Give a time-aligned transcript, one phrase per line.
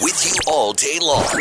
[0.00, 1.40] with you all day long.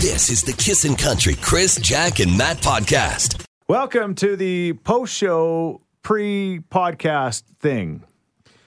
[0.00, 3.44] This is the Kissin' Country Chris, Jack, and Matt podcast.
[3.68, 8.02] Welcome to the post show pre podcast thing.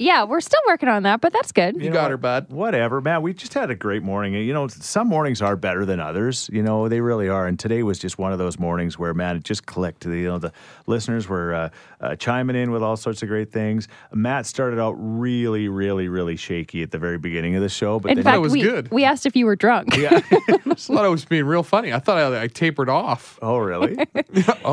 [0.04, 1.82] Yeah, we're still working on that, but that's good.
[1.82, 2.50] You got her, bud.
[2.50, 3.22] Whatever, man.
[3.22, 4.34] We just had a great morning.
[4.34, 6.50] You know, some mornings are better than others.
[6.52, 7.48] You know, they really are.
[7.48, 10.06] And today was just one of those mornings where, man, it just clicked.
[10.06, 10.52] You know, the
[10.88, 11.70] listeners were uh,
[12.02, 13.88] uh, chiming in with all sorts of great things.
[14.12, 18.12] Matt started out really, really, really shaky at the very beginning of the show, but
[18.12, 18.92] In then fact, was we, good.
[18.92, 19.96] we asked if you were drunk.
[19.96, 20.20] yeah.
[20.32, 21.94] I thought I was being real funny.
[21.94, 23.40] I thought I, I tapered off.
[23.42, 23.98] oh, really?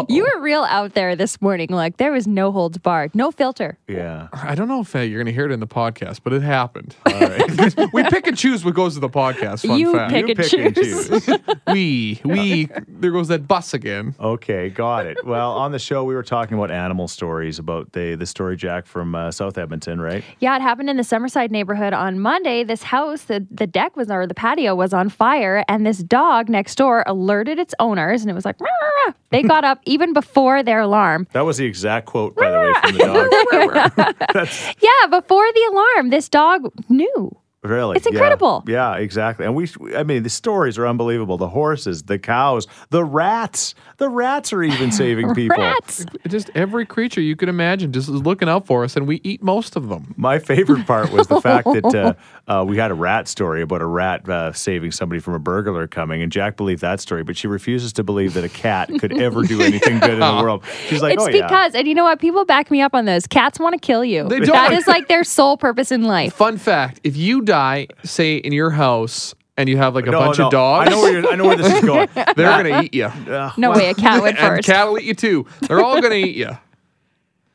[0.09, 1.69] You were real out there this morning.
[1.71, 3.77] Like there was no holds barred, no filter.
[3.87, 4.29] Yeah.
[4.33, 6.43] I don't know if uh, you're going to hear it in the podcast, but it
[6.43, 6.97] happened.
[7.93, 9.67] we pick and choose what goes to the podcast.
[9.67, 10.13] Fun You fact.
[10.13, 11.09] pick You and pick and choose.
[11.27, 11.39] choose.
[11.69, 14.15] we, we, there goes that bus again.
[14.19, 15.19] Okay, got it.
[15.25, 18.87] Well, on the show, we were talking about animal stories, about the the story Jack
[18.87, 20.25] from uh, South Edmonton, right?
[20.41, 22.65] Yeah, it happened in the Summerside neighborhood on Monday.
[22.65, 26.49] This house, the, the deck was or the patio was on fire, and this dog
[26.49, 29.81] next door alerted its owners, and it was like, "Rah, rah, rah." they got up
[29.85, 31.27] even before their alarm.
[31.33, 34.29] That was the exact quote, by the way, from the dog.
[34.35, 34.75] That's
[35.09, 37.37] Before the alarm, this dog knew.
[37.63, 38.65] Really It's incredible.
[38.67, 39.45] Yeah, exactly.
[39.45, 41.37] And we, I mean, the stories are unbelievable.
[41.37, 43.75] The horses, the cows, the rats.
[43.99, 45.59] The rats are even saving people.
[45.59, 46.07] Rats.
[46.27, 49.43] Just every creature you could imagine just is looking out for us, and we eat
[49.43, 50.15] most of them.
[50.17, 51.85] My favorite part was the fact that
[52.49, 55.39] uh, uh, we had a rat story about a rat uh, saving somebody from a
[55.39, 58.91] burglar coming, and Jack believed that story, but she refuses to believe that a cat
[58.99, 60.65] could ever do anything good in the world.
[60.89, 61.47] She's like, It's oh yeah.
[61.47, 62.21] because, and you know what?
[62.21, 63.27] People back me up on those.
[63.27, 64.29] Cats want to kill you.
[64.29, 64.73] They don't.
[64.73, 66.33] is like their sole purpose in life.
[66.35, 70.21] Fun fact if you die, say in your house, and you have like a No,
[70.21, 72.09] bunch no, of dogs, I know where you're, I know where this is going.
[72.15, 73.11] they're going to eat you.
[73.59, 74.67] No way, a cat went And first.
[74.67, 75.47] cat will eat you too.
[75.63, 76.51] They're all going to eat you.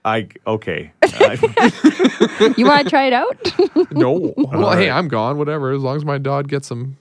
[0.03, 0.91] I okay.
[2.57, 3.37] You want to try it out?
[3.91, 4.33] No.
[4.37, 5.37] Well, hey, I'm gone.
[5.37, 5.71] Whatever.
[5.71, 6.97] As long as my dog gets some.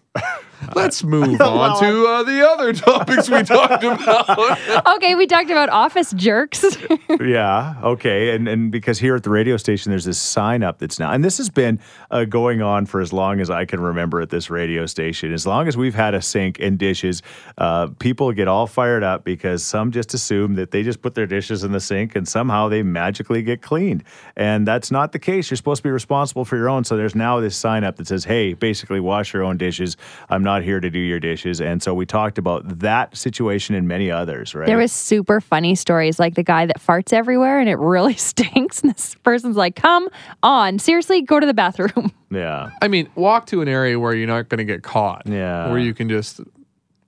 [0.75, 4.97] Let's move on to uh, the other topics we talked about.
[4.97, 6.65] okay, we talked about office jerks.
[7.21, 8.35] yeah, okay.
[8.35, 11.25] And and because here at the radio station, there's this sign up that's now, and
[11.25, 11.81] this has been
[12.11, 15.33] uh, going on for as long as I can remember at this radio station.
[15.33, 17.23] As long as we've had a sink and dishes,
[17.59, 21.27] uh, people get all fired up because some just assume that they just put their
[21.27, 24.05] dishes in the sink and somehow they magically get cleaned,
[24.37, 25.51] and that's not the case.
[25.51, 26.85] You're supposed to be responsible for your own.
[26.85, 29.97] So there's now this sign up that says, "Hey, basically wash your own dishes.
[30.29, 33.89] I'm not here to do your dishes." And so we talked about that situation and
[33.89, 34.55] many others.
[34.55, 34.67] Right?
[34.67, 38.81] there was super funny stories like the guy that farts everywhere and it really stinks.
[38.81, 40.09] And this person's like, come
[40.43, 42.13] on, seriously, go to the bathroom.
[42.31, 42.71] yeah.
[42.83, 45.23] I mean, walk to an area where you're not going to get caught.
[45.27, 45.71] Yeah.
[45.71, 46.41] Where you can just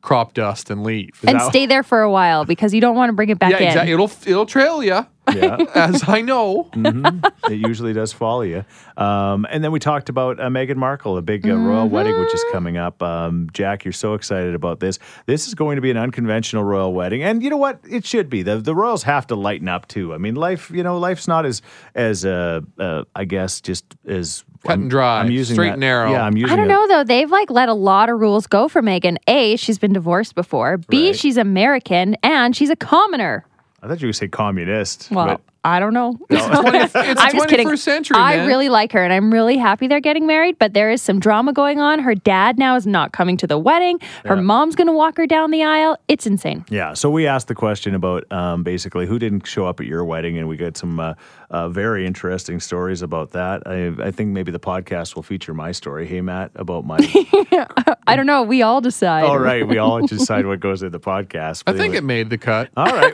[0.00, 1.20] crop dust and leave.
[1.26, 3.52] and that- stay there for a while because you don't want to bring it back
[3.52, 3.66] yeah, in.
[3.66, 3.92] exactly.
[3.92, 5.04] It'll it'll trail you,
[5.34, 5.56] Yeah.
[5.74, 6.70] as I know.
[6.74, 8.64] it usually does follow you.
[8.96, 12.32] Um, and then we talked about uh, Meghan Markle, a big uh, royal wedding, which
[12.34, 13.02] is coming up.
[13.02, 14.98] Um, Jack, you're so excited about this.
[15.26, 17.80] This is going to be an unconventional royal wedding, and you know what?
[17.88, 18.42] It should be.
[18.42, 20.14] the The royals have to lighten up too.
[20.14, 21.62] I mean, life, you know, life's not as
[21.94, 25.72] as uh, uh, I guess just as Cut and I'm- dry, I'm using straight that-
[25.74, 26.10] and narrow.
[26.12, 26.52] Yeah, I'm using.
[26.52, 27.04] I don't a- know though.
[27.04, 29.16] They've like let a lot of rules go for Meghan.
[29.26, 30.78] A, she's been divorced before.
[30.78, 31.16] B, Right.
[31.16, 33.44] she's American, and she's a commoner.
[33.86, 35.12] I thought you would say communist.
[35.12, 36.16] Well, but- I don't know.
[36.30, 36.46] It's
[36.92, 37.66] the I'm just kidding.
[37.68, 40.58] 21st century, I really like her, and I'm really happy they're getting married.
[40.58, 41.98] But there is some drama going on.
[41.98, 43.98] Her dad now is not coming to the wedding.
[44.24, 44.42] Her Yeah.
[44.42, 45.96] mom's going to walk her down the aisle.
[46.08, 46.64] It's insane.
[46.70, 50.04] Yeah, so we asked the question about um, basically who didn't show up at your
[50.04, 51.14] wedding, and we got some uh,
[51.50, 53.62] uh, very interesting stories about that.
[53.66, 56.06] I, I think maybe the podcast will feature my story.
[56.06, 56.98] Hey, Matt, about my.
[58.06, 58.42] I don't know.
[58.42, 59.24] We all decide.
[59.24, 61.64] All right, we all decide what goes in the podcast.
[61.66, 61.96] I think anyway.
[61.98, 62.70] it made the cut.
[62.76, 63.12] All right.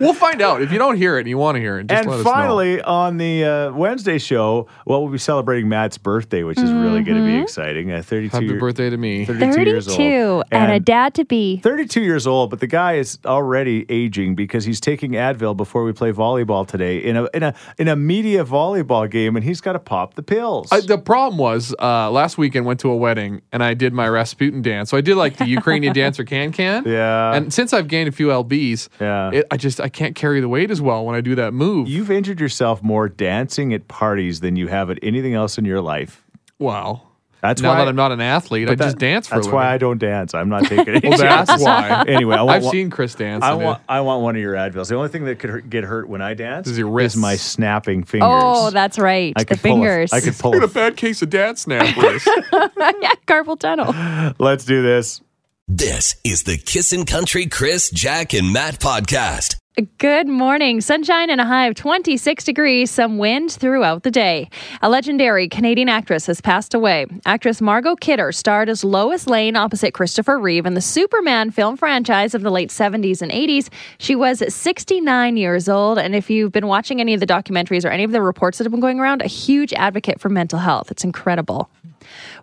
[0.00, 0.62] We'll find out.
[0.62, 2.24] If you don't hear it and you want to hear it, just and let us
[2.24, 2.30] know.
[2.32, 7.02] finally, on the uh, Wednesday show, well, we'll be celebrating Matt's birthday, which is really
[7.02, 7.92] going to be exciting.
[7.92, 9.24] Uh, 32 Happy year- birthday to me.
[9.24, 9.96] 32 years old.
[9.96, 11.58] 32 and, a dad to be.
[11.58, 15.92] 32 years old, but the guy is already aging because he's taking Advil before we
[15.92, 19.72] play volleyball today in a in a in a media volleyball game, and he's got
[19.74, 20.70] to pop the pills.
[20.72, 24.08] Uh, the problem was uh, last weekend went to a wedding and I did my
[24.08, 24.90] Rasputin dance.
[24.90, 26.84] So I did like the Ukrainian dancer can can.
[26.86, 27.34] Yeah.
[27.34, 29.30] And since I've gained a few lbs, Yeah.
[29.32, 31.86] it, I just I can't carry the weight as well when I do that move.
[31.88, 35.80] You've injured yourself more dancing at parties than you have at anything else in your
[35.82, 36.24] life.
[36.58, 37.02] wow.
[37.42, 39.50] That's now why that I'm not an athlete, I but just dance for That's a
[39.50, 40.32] why I don't dance.
[40.32, 41.04] I'm not taking it.
[41.04, 42.02] Well, that's why.
[42.08, 43.44] Anyway, I want, I've seen Chris dance.
[43.44, 44.88] I and it- want I want one of your Advils.
[44.88, 47.18] The only thing that could hurt, get hurt when I dance Is your wrists.
[47.18, 48.30] my snapping oh, fingers.
[48.32, 49.34] Oh, that's right.
[49.36, 50.12] I the could pull a- fingers.
[50.14, 50.52] I could pull.
[50.54, 52.26] I got a A, bad case of dad snap wrist.
[52.26, 54.34] yeah, carpal tunnel.
[54.38, 55.20] let's do this.
[55.68, 59.56] This is the Kissin' Country Chris, Jack, and Matt podcast.
[59.98, 60.80] Good morning.
[60.80, 64.48] Sunshine and a high of 26 degrees, some wind throughout the day.
[64.82, 67.06] A legendary Canadian actress has passed away.
[67.26, 72.36] Actress Margot Kidder starred as Lois Lane opposite Christopher Reeve in the Superman film franchise
[72.36, 73.68] of the late 70s and 80s.
[73.98, 77.88] She was 69 years old, and if you've been watching any of the documentaries or
[77.88, 80.92] any of the reports that have been going around, a huge advocate for mental health.
[80.92, 81.68] It's incredible.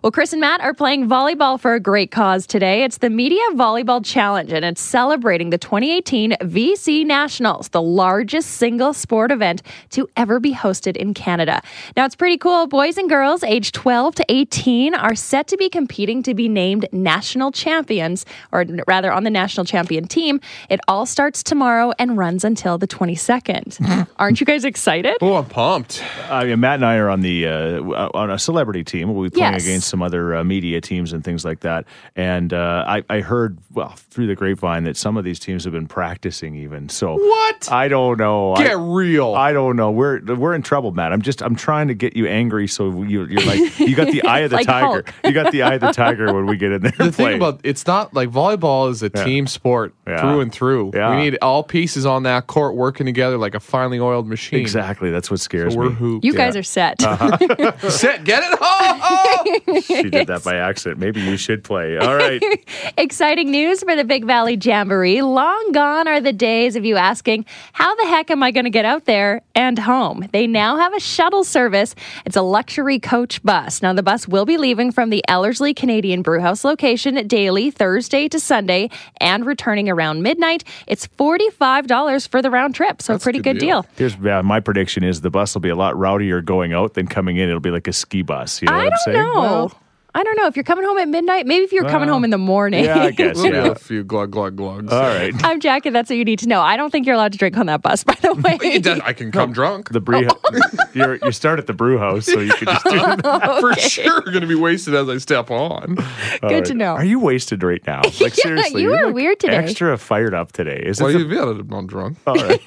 [0.02, 2.84] Well, Chris and Matt are playing volleyball for a great cause today.
[2.84, 8.92] It's the Media Volleyball Challenge, and it's celebrating the 2018 VC Nationals, the largest single
[8.92, 11.62] sport event to ever be hosted in Canada.
[11.96, 12.66] Now, it's pretty cool.
[12.66, 16.86] Boys and girls aged 12 to 18 are set to be competing to be named
[16.92, 20.40] national champions, or rather on the national champion team.
[20.68, 24.08] It all starts tomorrow and runs until the 22nd.
[24.16, 25.16] Aren't you guys excited?
[25.20, 26.02] Oh, I'm pumped.
[26.30, 29.12] I mean, Matt and I are on the uh, on a celebrity team.
[29.12, 29.64] We'll be playing Yes.
[29.64, 31.84] against some other uh, media teams and things like that.
[32.16, 35.72] And uh, I, I heard well through the grapevine that some of these teams have
[35.72, 36.88] been practicing even.
[36.88, 37.70] So What?
[37.70, 38.54] I don't know.
[38.56, 39.34] Get I, real.
[39.34, 39.90] I don't know.
[39.90, 41.12] We're we're in trouble, Matt.
[41.12, 44.22] I'm just I'm trying to get you angry so you, you're like you got the
[44.24, 44.86] eye of the Like tiger.
[44.86, 45.14] Hulk.
[45.24, 46.92] You got the eye of the tiger when we get in there.
[46.92, 47.24] the and play.
[47.32, 50.20] thing about it's not like volleyball is a team sport Yeah.
[50.20, 50.92] through and through.
[50.94, 51.10] Yeah.
[51.10, 54.60] We need all pieces on that court working together like a finely oiled machine.
[54.60, 55.94] exactly that's what scares So we're me.
[55.96, 56.24] hooped.
[56.24, 57.00] You guys are set.
[57.88, 58.58] Set, get it?
[58.60, 59.41] Oh, oh.
[59.82, 61.00] She did that by accident.
[61.00, 61.96] Maybe you should play.
[61.98, 62.42] All right.
[62.96, 65.22] Exciting news for the Big Valley Jamboree.
[65.22, 68.70] Long gone are the days of you asking, How the heck am I going to
[68.70, 70.28] get out there and home?
[70.32, 71.94] They now have a shuttle service.
[72.24, 73.82] It's a luxury coach bus.
[73.82, 78.38] Now, the bus will be leaving from the Ellerslie Canadian Brewhouse location daily, Thursday to
[78.40, 78.90] Sunday,
[79.20, 80.64] and returning around midnight.
[80.86, 83.82] It's $45 for the round trip, so That's a pretty good good deal.
[83.82, 83.90] deal.
[83.96, 87.06] Here's yeah, my prediction is the bus will be a lot rowdier going out than
[87.06, 87.48] coming in.
[87.48, 88.62] It'll be like a ski bus.
[88.62, 89.16] You know I what I'm don't saying?
[89.16, 89.31] know.
[89.34, 89.72] Well,
[90.14, 91.46] I don't know if you're coming home at midnight.
[91.46, 92.84] Maybe if you're coming home in the morning.
[92.84, 93.36] yeah, I guess.
[93.36, 93.66] We'll Yeah.
[93.68, 94.92] a few glug glug glugs.
[94.92, 95.32] All right.
[95.42, 95.88] I'm Jackie.
[95.88, 96.60] That's what you need to know.
[96.60, 98.78] I don't think you're allowed to drink on that bus, by the way.
[98.78, 99.88] Does- I can come drunk.
[99.88, 100.28] The brew,
[100.94, 103.60] you're, you start at the brew house, so you could just do oh, that.
[103.60, 105.96] For sure, going to be wasted as I step on.
[106.42, 106.92] All Good to know.
[106.92, 108.02] Are you wasted right now?
[108.20, 109.56] Like seriously, you you're, like, weird today.
[109.56, 110.82] Extra fired up today.
[110.84, 111.04] Is it?
[111.04, 111.30] Well, the- you've
[111.68, 112.18] been I'm drunk.
[112.26, 112.60] All right.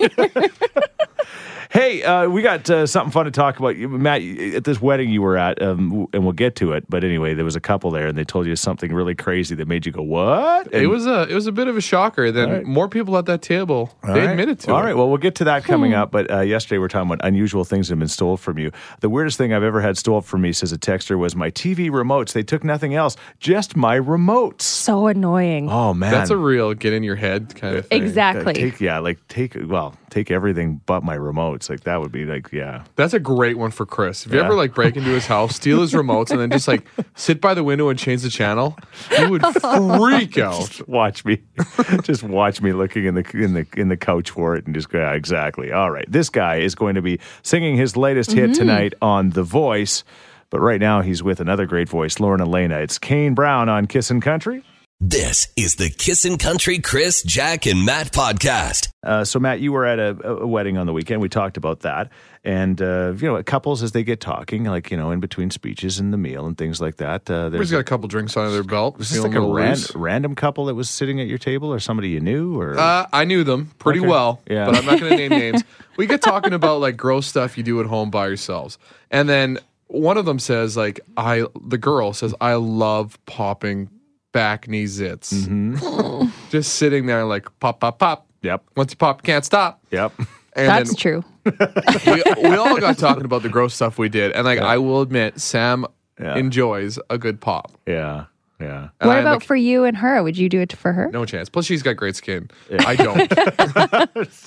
[1.75, 3.77] Hey, uh, we got uh, something fun to talk about.
[3.77, 6.89] Matt, at this wedding you were at, um, and we'll get to it.
[6.89, 9.67] But anyway, there was a couple there, and they told you something really crazy that
[9.67, 12.31] made you go, "What?" It was a it was a bit of a shocker.
[12.31, 12.65] Then right.
[12.65, 14.29] more people at that table All they right.
[14.31, 14.83] admitted to All it.
[14.83, 14.95] right.
[14.95, 16.11] Well, we'll get to that coming up.
[16.11, 18.71] But uh, yesterday we are talking about unusual things that have been stolen from you.
[19.01, 21.89] The weirdest thing I've ever had stolen from me, says a texter, was my TV
[21.89, 22.31] remotes.
[22.33, 24.61] They took nothing else, just my remotes.
[24.61, 25.69] so annoying.
[25.69, 28.01] Oh man, That's a real get in your head kind of thing.
[28.01, 28.53] Uh, exactly.
[28.53, 31.64] Take yeah, like take well, take everything but my remotes.
[31.69, 32.83] Like that would be like yeah.
[32.95, 34.25] That's a great one for Chris.
[34.25, 34.45] If you Yeah.
[34.45, 36.85] ever like break into his house, steal his remotes, and then just like
[37.15, 38.77] sit by the window and change the channel,
[39.17, 40.81] you would freak out.
[40.87, 41.41] Watch me,
[42.03, 44.89] just watch me looking in the in the in the couch for it, and just
[44.89, 45.71] go yeah, exactly.
[45.71, 48.53] All right, this guy is going to be singing his latest hit mm-hmm.
[48.53, 50.03] tonight on The Voice,
[50.49, 52.79] but right now he's with another great voice, Lauren Alaina.
[52.79, 54.63] It's Kane Brown on Kissin' Country.
[55.01, 58.87] This is the Kissin' Country Chris, Jack, and Matt podcast.
[59.03, 61.19] Uh, so, Matt, you were at a, a wedding on the weekend.
[61.21, 62.09] We talked about that.
[62.45, 65.99] And, uh, you know, couples, as they get talking, like, you know, in between speeches
[65.99, 68.51] and the meal and things like that, uh, Everybody's there's got a couple drinks under
[68.51, 68.97] their belt.
[68.97, 71.73] was this feeling like a little ran- random couple that was sitting at your table
[71.73, 72.57] or somebody you knew?
[72.57, 74.07] or Uh, I knew them pretty Okay.
[74.07, 74.65] well, Yeah.
[74.65, 75.63] but I'm not going to name names.
[75.97, 78.77] We get talking about like gross stuff you do at home by yourselves,
[79.11, 83.89] and then one of them says like I, the girl says I love popping
[84.35, 86.27] back knee zits, Mm-hmm.
[86.51, 88.27] just sitting there like pop pop pop.
[88.41, 88.63] Yep.
[88.75, 89.81] Once you pop, you can't stop.
[89.91, 90.11] Yep.
[90.57, 91.23] And That's then true.
[91.45, 95.01] we, we all got talking about the gross stuff we did, and like I will
[95.01, 95.85] admit, Sam
[96.19, 96.35] Yeah.
[96.35, 97.71] enjoys a good pop.
[97.87, 98.25] Yeah.
[98.59, 98.89] Yeah.
[98.99, 100.21] And what I'm about like, for you and her?
[100.23, 101.09] Would you do it for her?
[101.11, 101.49] no chance?
[101.49, 102.49] Plus, she's got great skin.
[102.79, 103.29] I don't.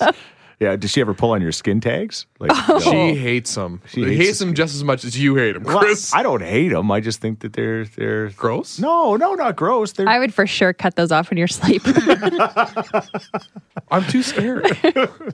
[0.59, 0.75] Yeah.
[0.75, 2.25] Did she ever pull on your skin tags?
[2.39, 2.51] Like,
[2.81, 3.81] She hates them.
[3.87, 6.13] She hates hates, them just as much as you hate them, Well, Chris.
[6.13, 6.91] I don't hate them.
[6.91, 8.79] I just think that they're they're Gross?
[8.79, 9.93] No, no, not gross.
[9.93, 11.81] They're I would for sure cut those off when you're asleep.
[13.91, 14.65] I'm too scared.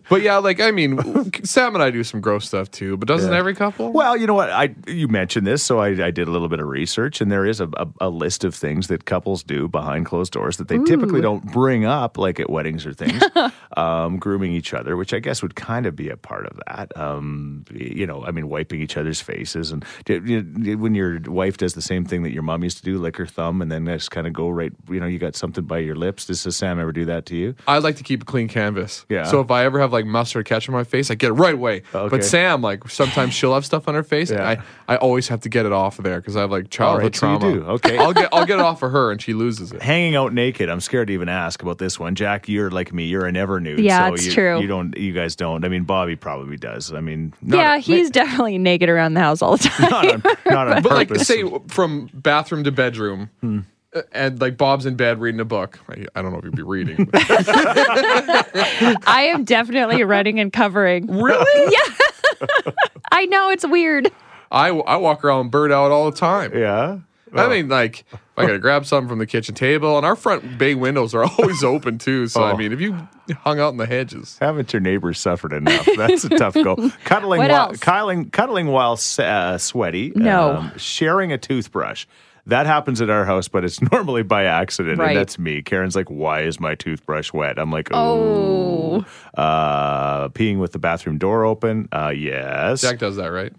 [0.09, 0.97] but yeah, like I mean,
[1.43, 2.97] Sam and I do some gross stuff too.
[2.97, 3.37] But doesn't Yeah.
[3.37, 3.91] every couple?
[3.91, 4.49] Well, you know what?
[4.49, 7.45] I you mentioned this, so I, I did a little bit of research, and there
[7.45, 10.77] is a, a, a list of things that couples do behind closed doors that they
[10.79, 13.21] typically don't bring up, like at weddings or things,
[13.77, 16.95] um, grooming each other, which I guess would kind of be a part of that.
[16.97, 21.57] Um, you know, I mean, wiping each other's faces, and do- you- when your wife
[21.57, 23.85] does the same thing that your mom used to do, lick her thumb, and then
[23.85, 24.71] just kind of go right.
[24.89, 26.25] You know, you got something by your lips.
[26.25, 27.55] Does Sam ever do that to you?
[27.67, 29.05] I like to keep a clean canvas.
[29.09, 29.23] Yeah.
[29.23, 31.33] So if I ever have like mustard or ketchup on my face, I get it
[31.33, 31.83] right away.
[31.93, 32.09] Okay.
[32.09, 34.49] But Sam, like sometimes she'll have stuff on her face, Yeah.
[34.51, 36.69] and I, I always have to get it off of there because I have like
[36.69, 37.53] childhood so you trauma.
[37.55, 37.63] do.
[37.65, 37.97] Okay.
[37.97, 39.81] I'll get I'll get it off of her, and she loses it.
[39.81, 40.69] Hanging out naked.
[40.69, 42.15] I'm scared to even ask about this one.
[42.15, 43.05] Jack, you're like me.
[43.05, 43.79] You're a never nude.
[43.79, 44.59] Yeah, so it's you, true.
[44.61, 44.95] You don't.
[45.05, 45.63] You guys don't.
[45.63, 46.91] I mean, Bobby probably does.
[46.93, 49.89] I mean, not yeah, a- he's definitely naked around the house all the time.
[49.89, 50.21] not on,
[50.53, 53.59] not on But like, say from bathroom to bedroom, Hmm.
[53.95, 55.79] uh, and like Bob's in bed reading a book.
[55.89, 57.09] I, I don't know if you'd be reading.
[57.13, 61.07] I am definitely running and covering.
[61.07, 61.71] really?
[61.71, 62.71] Yeah.
[63.11, 64.11] I know it's weird.
[64.51, 66.51] I I walk around bird out all the time.
[66.53, 66.99] yeah.
[67.35, 70.57] I mean, like, if I gotta grab something from the kitchen table, and our front
[70.57, 72.27] bay windows are always open too.
[72.27, 72.45] So Oh.
[72.45, 72.95] I mean, if you
[73.43, 75.87] hung out in the hedges, Haven't your neighbors suffered enough?
[75.97, 76.91] That's a tough goal.
[77.05, 77.79] Cuddling, What while, else?
[77.79, 80.11] cuddling, cuddling while uh, sweaty.
[80.15, 80.69] No.
[80.77, 82.05] sharing a toothbrush.
[82.47, 85.09] That happens at our house, but it's normally by accident, Right.
[85.09, 85.63] and that's me.
[85.63, 91.17] Karen's like, "Why is my toothbrush wet?" I'm like, "Oh." Uh, peeing with the bathroom
[91.17, 91.89] door open.
[91.91, 92.81] Uh, yes.
[92.81, 93.51] Jack does that, right?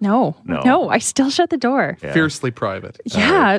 [0.00, 0.60] No, No.
[0.62, 1.98] no, I still shut the door.
[2.02, 2.98] Yeah, Fiercely private.
[3.04, 3.58] Yeah,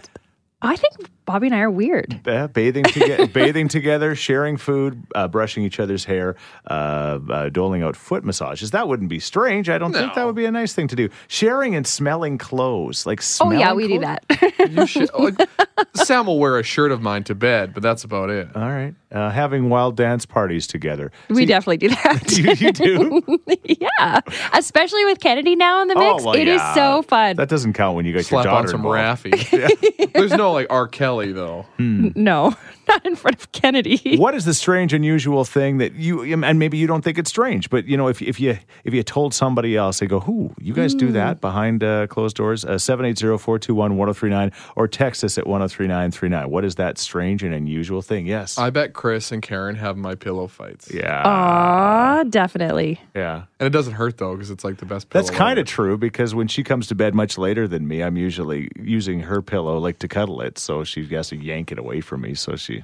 [0.62, 2.20] I think Bobby and I are weird.
[2.28, 6.36] Uh, bathing together, bathing together, sharing food, uh, brushing each other's hair,
[6.70, 8.72] uh, uh, doling out foot massages.
[8.72, 9.70] That wouldn't be strange.
[9.70, 11.10] I don't think that would be a nice thing to do.
[11.28, 14.26] Sharing and smelling clothes, like Oh yeah, we do that.
[14.72, 15.50] You should, like,
[15.96, 18.48] Sam will wear a shirt of mine to bed, but that's about it.
[18.56, 21.12] All right, uh, having wild dance parties together.
[21.30, 22.32] we definitely do that.
[22.38, 23.40] you, you do.
[23.66, 24.20] yeah,
[24.54, 26.22] especially with Kennedy now in the mix.
[26.24, 26.74] Oh, well, It is yeah.
[26.76, 27.36] so fun.
[27.38, 29.24] That doesn't count when you got Slap your on some involved.
[29.24, 30.14] Raffi.
[30.14, 30.88] There's no like R.
[30.88, 31.66] Kelly though.
[31.80, 32.54] no,
[33.06, 34.18] in front of Kennedy.
[34.18, 37.70] What is the strange, unusual thing that you and maybe you don't think it's strange,
[37.70, 40.54] but you know if if you if you told somebody else, they go, "Who?
[40.60, 44.08] You guys do that behind uh, closed doors?" Seven eight zero four two one one
[44.08, 46.50] zero three nine or text us at one zero three nine three nine.
[46.50, 48.26] What is that strange and unusual thing?
[48.28, 48.58] Yes.
[48.58, 50.92] I bet Chris and Karen have my pillow fights.
[50.94, 51.24] yeah.
[51.26, 53.00] Aw, definitely.
[53.16, 53.44] yeah.
[53.60, 55.10] And it doesn't hurt though because it's like the best.
[55.10, 58.02] Pillow That's kind of true because when she comes to bed much later than me,
[58.02, 61.78] I'm usually using her pillow like to cuddle it, so she has to yank it
[61.80, 62.34] away from me.
[62.34, 62.81] So she,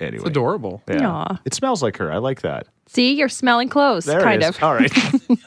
[0.00, 0.82] anyway, It's adorable.
[0.88, 1.08] Yeah.
[1.08, 1.40] Aw.
[1.44, 2.12] It smells like her.
[2.12, 2.66] I like that.
[2.86, 4.56] See, you're smelling clothes, There kind it is.
[4.56, 4.62] of.
[4.62, 4.92] All right.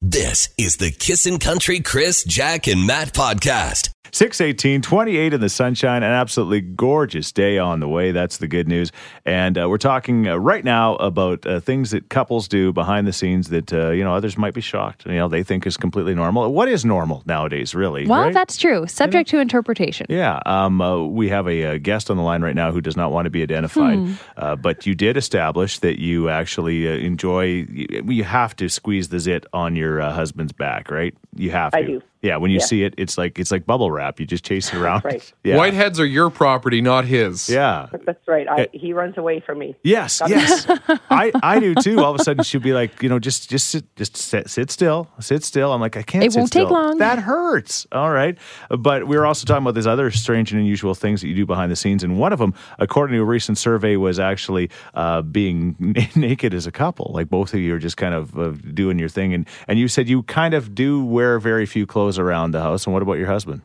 [0.00, 3.90] This is the Kissin' Country Chris, Jack, and Matt podcast.
[4.12, 8.12] 618, 28 in the sunshine, an absolutely gorgeous day on the way.
[8.12, 8.90] That's the good news.
[9.24, 13.12] And uh, we're talking uh, right now about uh, things that couples do behind the
[13.12, 15.06] scenes that, uh, you know, others might be shocked.
[15.06, 16.52] You know, they think is completely normal.
[16.52, 18.06] What is normal nowadays, really?
[18.06, 18.34] Well, right?
[18.34, 18.86] that's true.
[18.86, 20.06] Subject to interpretation.
[20.08, 22.96] Yeah, um, uh, we have a, uh guest on the line right now who does
[22.96, 24.12] not want to be identified, Hmm.
[24.36, 27.44] uh, but you did establish that you actually uh, enjoy.
[27.44, 31.14] You, you have to squeeze the zit on your uh, husband's back, right?
[31.36, 31.78] You have to.
[31.78, 32.02] I do.
[32.22, 32.64] Yeah, when you Yeah.
[32.64, 34.18] see it, it's like it's like bubble wrap.
[34.18, 35.04] You just chase it around.
[35.04, 35.32] right.
[35.44, 35.56] Yeah.
[35.56, 37.48] Whiteheads are your property, not his.
[37.48, 37.86] Yeah.
[38.04, 38.46] That's right.
[38.48, 39.74] I, he runs away from me.
[39.82, 40.66] Yes, yes,
[41.10, 42.00] I, I do too.
[42.04, 44.70] All of a sudden, she'll be like, you know, just just sit, just sit, sit
[44.70, 45.72] still, sit still.
[45.72, 46.24] I'm like, I can't.
[46.24, 46.98] It sit won't take long.
[46.98, 47.86] That hurts.
[47.92, 48.36] All right,
[48.68, 51.46] but we were also talking about these other strange and unusual things that you do
[51.46, 55.22] behind the scenes, and one of them, according to a recent survey, was actually uh,
[55.22, 55.76] being
[56.16, 57.10] naked as a couple.
[57.14, 59.88] Like both of you are just kind of uh, doing your thing, and and you
[59.88, 62.86] said you kind of do wear very few clothes around the house.
[62.86, 63.62] And what about your husband?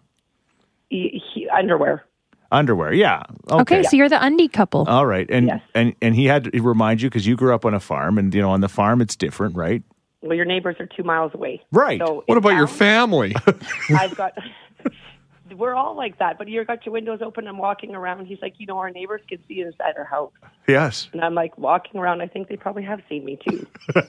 [0.89, 2.03] He, he, underwear.
[2.51, 3.21] Underwear, yeah.
[3.49, 4.85] Okay, so you're the undie couple.
[4.87, 5.61] All right, and Yes.
[5.73, 8.33] and and he had to remind you because you grew up on a farm, and
[8.33, 9.81] you know on the farm it's different, right?
[10.21, 11.61] Well, your neighbors are two miles away.
[11.71, 11.99] Right.
[11.99, 13.35] So What in about your family?
[13.89, 14.33] I've got.
[15.57, 17.47] We're all like that, but you've got your windows open.
[17.47, 18.25] I'm walking around.
[18.25, 20.31] He's like, you know, our neighbors can see inside our house,
[20.67, 21.09] Yes.
[21.13, 22.21] and I'm like walking around.
[22.21, 23.67] I think they probably have seen me too.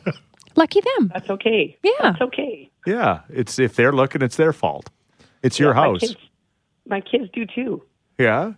[0.56, 1.10] Lucky them.
[1.12, 1.76] That's okay.
[1.82, 1.90] Yeah.
[2.00, 2.70] that's okay.
[2.86, 3.20] Yeah.
[3.28, 4.90] It's if they're looking, it's their fault.
[5.42, 6.00] It's your Yeah, house.
[6.02, 6.16] My kids,
[6.86, 7.82] my kids do too.
[8.18, 8.52] Yeah.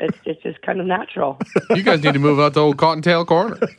[0.00, 1.38] It's it's just kind of natural.
[1.70, 3.56] you guys need to move out to old Cottontail Corner.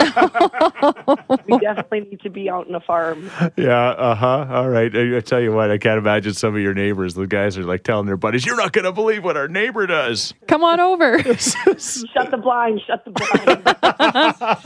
[1.45, 3.29] we definitely need to be out in a farm.
[3.57, 3.89] Yeah.
[3.89, 4.47] Uh huh.
[4.49, 4.95] All right.
[4.95, 7.15] I, I tell you what, I can't imagine some of your neighbors.
[7.15, 9.85] The guys are like telling their buddies, "You're not going to believe what our neighbor
[9.87, 11.21] does." Come on over.
[11.33, 12.79] Shut the blind.
[12.87, 13.11] Shut the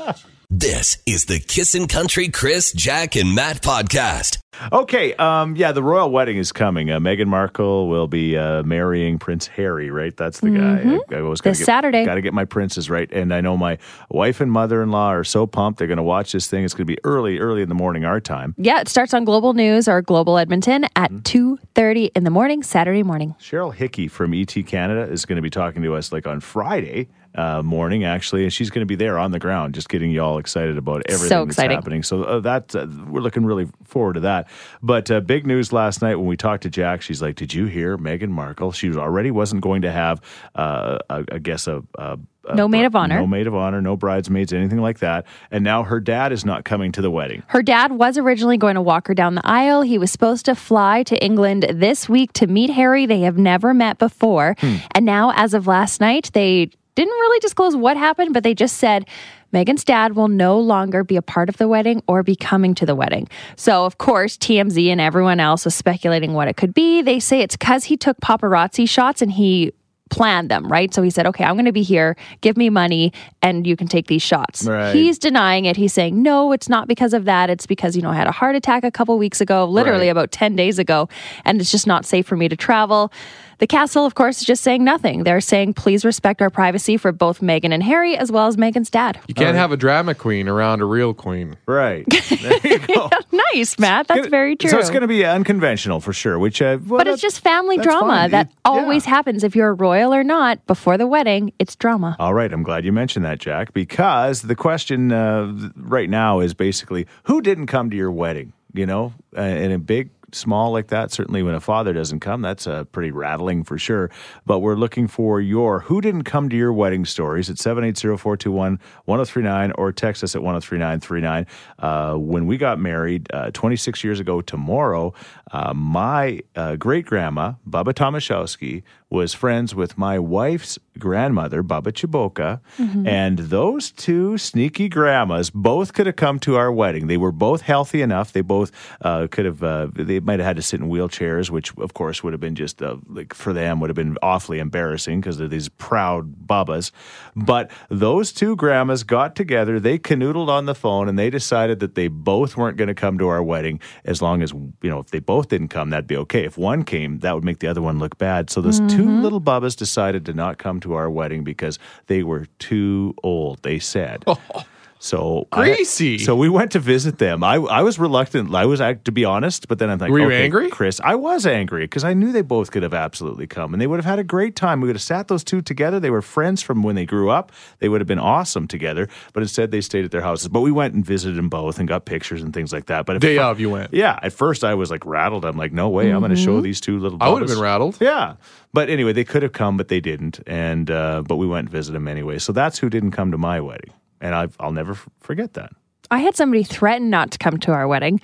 [0.05, 0.23] blind.
[0.51, 4.39] This is the Kissin' Country Chris, Jack, and Matt podcast.
[4.72, 5.13] Okay.
[5.13, 5.56] Um.
[5.56, 5.72] Yeah.
[5.74, 6.89] The royal wedding is coming.
[6.89, 9.91] Uh, Meghan Markle will be uh, marrying Prince Harry.
[9.91, 10.18] Right.
[10.18, 10.79] That's the guy.
[11.13, 12.03] I, I always gotta This get, Saturday.
[12.03, 13.08] Got to get my princes right.
[13.12, 13.77] And I know my
[14.10, 15.77] wife and mother-in-law are so pumped.
[15.77, 16.63] They're going to watch this thing.
[16.63, 18.56] It's going to be early, early in the morning, our time.
[18.58, 23.03] yeah, it starts on Global News or Global Edmonton at 2.30 in the morning, Saturday
[23.03, 23.36] morning.
[23.39, 27.08] Cheryl Hickey from ET Canada is going to be talking to us like on Friday
[27.36, 30.21] uh, morning, actually, and she's going to be there on the ground, just getting you
[30.21, 31.75] all excited about everything that's exciting.
[31.77, 32.03] happening.
[32.03, 34.48] So uh, that uh, we're looking really forward to that.
[34.81, 37.65] But uh, big news last night when we talked to Jack, she's like, "Did you
[37.65, 38.71] hear Meghan Markle?
[38.71, 40.21] She was already wasn't going to have,
[40.55, 43.19] uh, a, I guess, a." a a No maid of honor.
[43.19, 45.25] no maid of honor, no bridesmaids, anything like that.
[45.51, 47.43] And now her dad is not coming to the wedding.
[47.48, 49.81] Her dad was originally going to walk her down the aisle.
[49.81, 53.05] He was supposed to fly to England this week to meet Harry.
[53.05, 54.55] They have never met before.
[54.95, 58.77] And now, as of last night, they didn't really disclose what happened, but they just
[58.77, 59.05] said
[59.53, 62.86] Meghan's dad will no longer be a part of the wedding or be coming to
[62.86, 63.27] the wedding.
[63.55, 67.01] So, of course, TMZ and everyone else was speculating what it could be.
[67.01, 69.74] They say it's because he took paparazzi shots and he
[70.10, 70.91] planned them, right?
[70.93, 73.88] So he said, okay, I'm going to be here, give me money, and you can
[73.88, 74.65] take these shots.
[74.65, 74.93] Right.
[74.93, 75.77] He's denying it.
[75.77, 77.51] He's saying, no, it's not because of that.
[77.51, 80.12] It's because, you know, I had a heart attack a couple weeks ago, literally Right.
[80.12, 81.10] about 10 days ago,
[81.46, 83.12] and it's just not safe for me to travel.
[83.60, 85.24] The castle, of course, is just saying nothing.
[85.24, 88.89] They're saying, please respect our privacy for both Meghan and Harry, as well as Meghan's
[88.89, 89.20] dad.
[89.28, 91.58] You can't have a drama queen around a real queen.
[91.66, 92.06] Right.
[92.39, 93.10] There you go.
[93.54, 94.08] nice, Matt.
[94.08, 94.70] That's Gonna- very true.
[94.70, 97.78] So it's going to be unconventional for sure, which, uh, well, but it's just family
[97.78, 98.32] drama fine.
[98.32, 99.10] that It- always yeah.
[99.10, 100.66] happens if you're a royal or not.
[100.68, 102.16] Before the wedding, it's drama.
[102.18, 106.54] All right, I'm glad you mentioned that, Jack, because the question uh, right now is
[106.54, 108.54] basically who didn't come to your wedding?
[108.74, 112.41] You know, uh, in a big, small like that, certainly when a father doesn't come,
[112.41, 114.09] that's uh, pretty rattling for sure.
[114.45, 118.79] But we're looking for your who didn't come to your wedding stories at 780 421
[119.05, 121.45] 1039 or text us at 103939.
[121.79, 125.13] Uh, when we got married uh, 26 years ago tomorrow,
[125.51, 132.60] uh, my uh, great grandma, Baba Tomaszowski, was friends with my wife's grandmother, Baba Chiboka,
[133.08, 137.08] and those two sneaky grandmas both could have come to our wedding.
[137.08, 138.34] They were both healthy enough.
[138.34, 139.63] They both uh, could have.
[139.63, 142.56] Uh, they might have had to sit in wheelchairs, which of course would have been
[142.56, 146.92] just uh, like for them would have been awfully embarrassing because they're these proud Babas.
[147.36, 149.80] But those two grandmas got together.
[149.80, 153.18] They canoodled on the phone and they decided that they both weren't going to come
[153.18, 156.18] to our wedding as long as you know if they both didn't come, that'd be
[156.18, 156.46] okay.
[156.46, 158.50] If one came, that would make the other one look bad.
[158.50, 159.24] So those two Mm-hmm.
[159.24, 163.62] little Bubbas decided to not come to our wedding because they were too old.
[163.63, 164.24] They said.
[164.27, 164.65] Oh.
[165.01, 165.84] So I-
[166.18, 167.41] so we went to visit them.
[167.41, 168.53] I I was reluctant.
[168.53, 170.70] I was to be honest, but then I'm like, Were you okay, angry?
[170.70, 171.00] Chris?
[171.01, 173.96] I was angry because I knew they both could have absolutely come, and they would
[173.98, 174.82] have had a great time.
[174.82, 176.01] We would have sat those two together.
[176.01, 177.53] They were friends from when they grew up.
[177.79, 179.08] They would have been awesome together.
[179.32, 180.50] But instead, they stayed at their houses.
[180.50, 183.06] But we went and visited them both and got pictures and things like that.
[183.06, 183.94] But at Day of, you went.
[183.94, 184.20] yeah.
[184.22, 185.46] At first, I was like rattled.
[185.46, 186.10] I'm like, no way.
[186.12, 187.18] I'm going to show these two little.
[187.22, 187.98] I would have been rattled.
[188.01, 188.36] Yeah.
[188.74, 190.41] But anyway, they could have come, but they didn't.
[190.46, 192.38] And uh, but we went and visited them anyway.
[192.39, 195.71] So that's who didn't come to my wedding, and I've, I'll never f- forget that.
[196.12, 198.19] I had somebody threaten not to come to our wedding,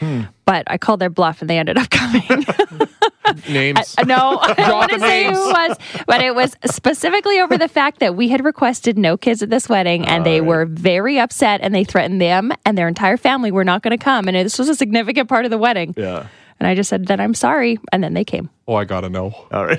[0.46, 2.44] but I called their bluff and they ended up coming.
[3.50, 3.96] Names.
[3.98, 5.78] Uh, no, I don't want to the say who it was,
[6.08, 9.68] but it was specifically over the fact that we had requested no kids at this
[9.70, 13.64] wedding, and they were very upset, and they threatened them and their entire family were
[13.64, 15.94] not going to come, and this was a significant part of the wedding.
[15.98, 16.28] Yeah.
[16.60, 18.50] And I just said, "Then I'm sorry," and then they came.
[18.68, 19.34] oh, I gotta know.
[19.52, 19.78] All right.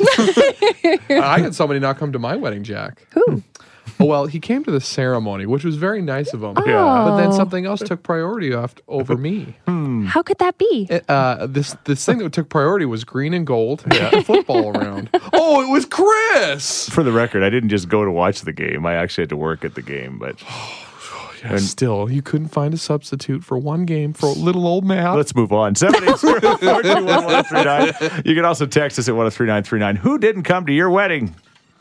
[1.10, 3.06] I had somebody not come to my wedding, Jack.
[3.12, 3.42] Who?
[3.98, 6.54] Oh, well, he came to the ceremony, which was very nice of him.
[6.66, 7.04] Yeah.
[7.08, 9.56] But then something else took priority off, over me.
[10.06, 10.86] How could that be?
[10.90, 13.84] It, uh, this this thing that took priority was green and gold.
[13.92, 14.20] Yeah.
[14.22, 15.10] football around.
[15.32, 16.88] Oh, it was Chris.
[16.88, 18.86] For the record, I didn't just go to watch the game.
[18.86, 20.18] I actually had to work at the game.
[20.18, 20.42] But
[21.42, 25.16] Yeah, still, you couldn't find a substitute for one game for little old Matt.
[25.16, 25.74] let's move on.
[26.94, 28.26] 780-421-1039.
[28.26, 29.96] You can also text us at 103939.
[29.96, 31.34] Who didn't come to your wedding?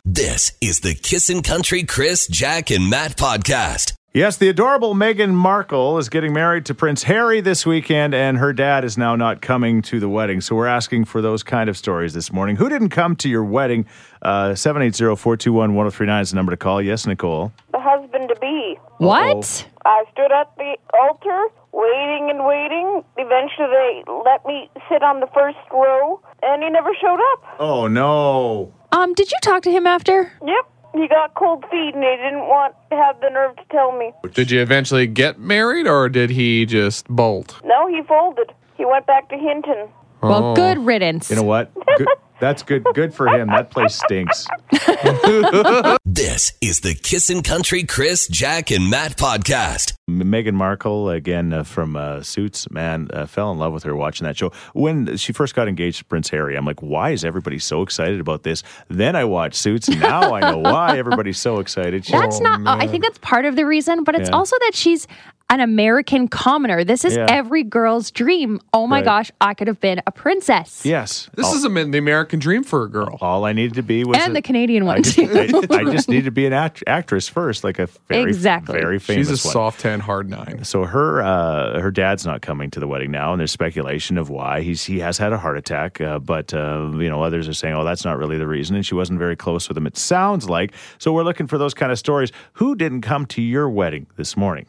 [0.08, 3.94] This is the Kissin' Country Chris, Jack, and Matt podcast.
[4.14, 8.54] Yes, the adorable Meghan Markle is getting married to Prince Harry this weekend, and her
[8.54, 10.42] dad is now not coming to the wedding.
[10.42, 12.56] So we're asking for those kind of stories this morning.
[12.56, 13.88] Who didn't come to your wedding?
[14.22, 16.84] Uh, 780-421-1039 is the number to call.
[16.84, 17.52] Yes, Nicole.
[17.72, 18.78] the husband to be.
[19.00, 19.68] What?
[19.86, 23.04] I stood at the altar, waiting and waiting.
[23.18, 27.44] Eventually, they let me sit on the first row, and he never showed up.
[27.60, 28.74] Oh, no.
[28.92, 30.32] Um, did you talk to him after?
[30.46, 33.92] Yep, he got cold feet, and he didn't want to have the nerve to tell
[33.98, 34.14] me.
[34.34, 37.60] Did you eventually get married, or did he just bolt?
[37.64, 38.52] No, he folded.
[38.78, 39.90] He went back to Hinton.
[40.24, 40.30] Oh.
[40.30, 41.30] Well, good riddance.
[41.30, 41.74] You know what?
[41.98, 42.08] Good,
[42.40, 42.86] that's good.
[42.94, 43.48] Good for him.
[43.50, 44.48] That place stinks.
[46.06, 49.95] This is the Kissin' Country Chris, Jack, and Matt podcast.
[50.10, 54.26] Meghan Markle, again uh, from uh, Suits, man, uh, fell in love with her watching
[54.26, 54.52] that show.
[54.74, 58.20] When she first got engaged to Prince Harry, I'm like, why is everybody so excited
[58.20, 58.62] about this?
[58.88, 62.06] Then I watched Suits, and now I know why everybody's so excited.
[62.06, 62.62] She's- That's not.
[62.68, 64.36] uh, I think that's part of the reason, but it's Yeah.
[64.36, 65.08] also that she's.
[65.52, 66.84] An American commoner.
[66.84, 67.28] This is Yeah.
[67.30, 68.60] every girl's dream.
[68.74, 69.06] Oh my Right.
[69.06, 70.82] gosh, I could have been a princess.
[70.84, 71.30] Yes.
[71.36, 73.20] This all, is a, the American dream for a girl.
[73.22, 75.30] all I needed to be was And a- the Canadian I one just, too.
[75.32, 78.80] I, I just needed to be an act- actress first, like a very, Exactly.
[78.80, 79.54] very famous She's a one.
[79.54, 80.64] soft ten, hard nine.
[80.64, 84.32] So her uh, her dad's not coming to the wedding now, and there's speculation of
[84.32, 84.62] why.
[84.62, 87.76] He's he has had a heart attack, uh, but uh, you know others are saying,
[87.76, 89.86] oh, that's not really the reason, and she wasn't very close with him.
[89.86, 90.74] It sounds like.
[90.98, 92.32] So we're looking for those kind of stories.
[92.54, 94.66] Who didn't come to your wedding this morning?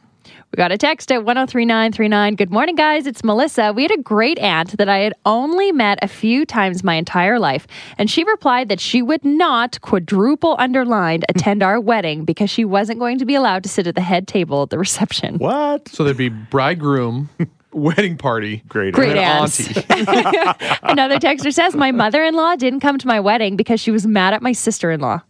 [0.52, 2.34] We got a text at 103939.
[2.36, 3.06] Good morning, guys.
[3.06, 3.72] It's Melissa.
[3.74, 7.38] We had a great aunt that I had only met a few times my entire
[7.38, 7.66] life.
[7.98, 13.00] And she replied that she would not, quadruple underlined, attend our wedding because she wasn't
[13.00, 15.36] going to be allowed to sit at the head table at the reception.
[15.38, 15.88] What?
[15.88, 17.28] So there'd be bridegroom,
[17.72, 18.94] wedding party, Great.
[18.94, 19.60] Great aunt.
[19.60, 19.90] aunt.
[19.90, 20.76] auntie.
[20.84, 24.06] Another texter says, My mother in law didn't come to my wedding because she was
[24.06, 25.20] mad at my sister in law.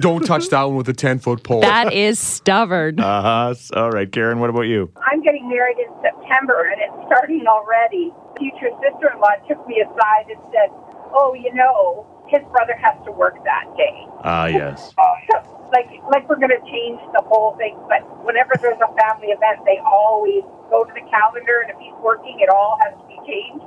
[0.00, 1.60] Don't touch that one with a ten foot pole.
[1.60, 2.98] That is stubborn.
[2.98, 3.54] Uh huh.
[3.74, 4.40] All right, Karen.
[4.40, 4.90] What about you?
[5.06, 8.12] I'm getting married in September and it's starting already.
[8.38, 10.74] Future sister in law took me aside and said,
[11.14, 14.06] Oh, you know, his brother has to work that day.
[14.24, 14.92] Ah, yes.
[15.72, 19.78] like like we're gonna change the whole thing, but whenever there's a family event they
[19.86, 23.64] always go to the calendar and if he's working it all has to be changed.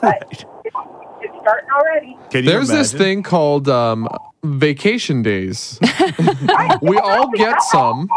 [0.00, 0.44] But it's,
[1.22, 2.16] it's starting already.
[2.30, 4.08] Can you There's this thing called um,
[4.44, 5.78] vacation days.
[6.82, 8.08] we all get some.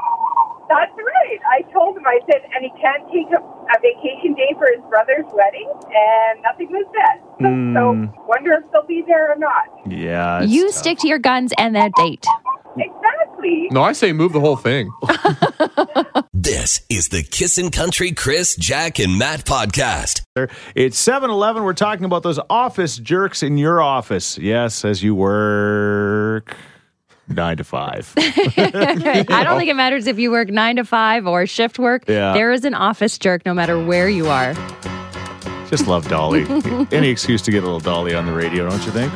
[0.68, 1.40] That's right.
[1.52, 4.84] I told him, I said, and he can't take a, a vacation day for his
[4.90, 7.22] brother's wedding, and nothing was said.
[7.42, 8.28] So, so hmm.
[8.28, 9.66] wonder if they'll be there or not.
[9.88, 10.42] Yeah.
[10.42, 10.76] it's You tough.
[10.76, 12.26] stick to your guns and that date.
[12.78, 13.25] Exactly.
[13.72, 14.92] No, I say move the whole thing.
[16.46, 20.22] This is the Kissin' Country Chris, Jack, and Matt podcast.
[20.76, 21.64] It's 7 Eleven.
[21.64, 24.38] We're talking about those office jerks in your office.
[24.38, 26.56] Yes, as you work
[27.28, 28.14] nine to five.
[28.18, 32.04] I don't think it matters if you work nine to five or shift work.
[32.08, 32.34] Yeah.
[32.34, 34.54] There is an office jerk no matter where you are.
[35.70, 36.46] Just love Dolly.
[36.92, 39.12] Any excuse to get a little Dolly on the radio, don't you think?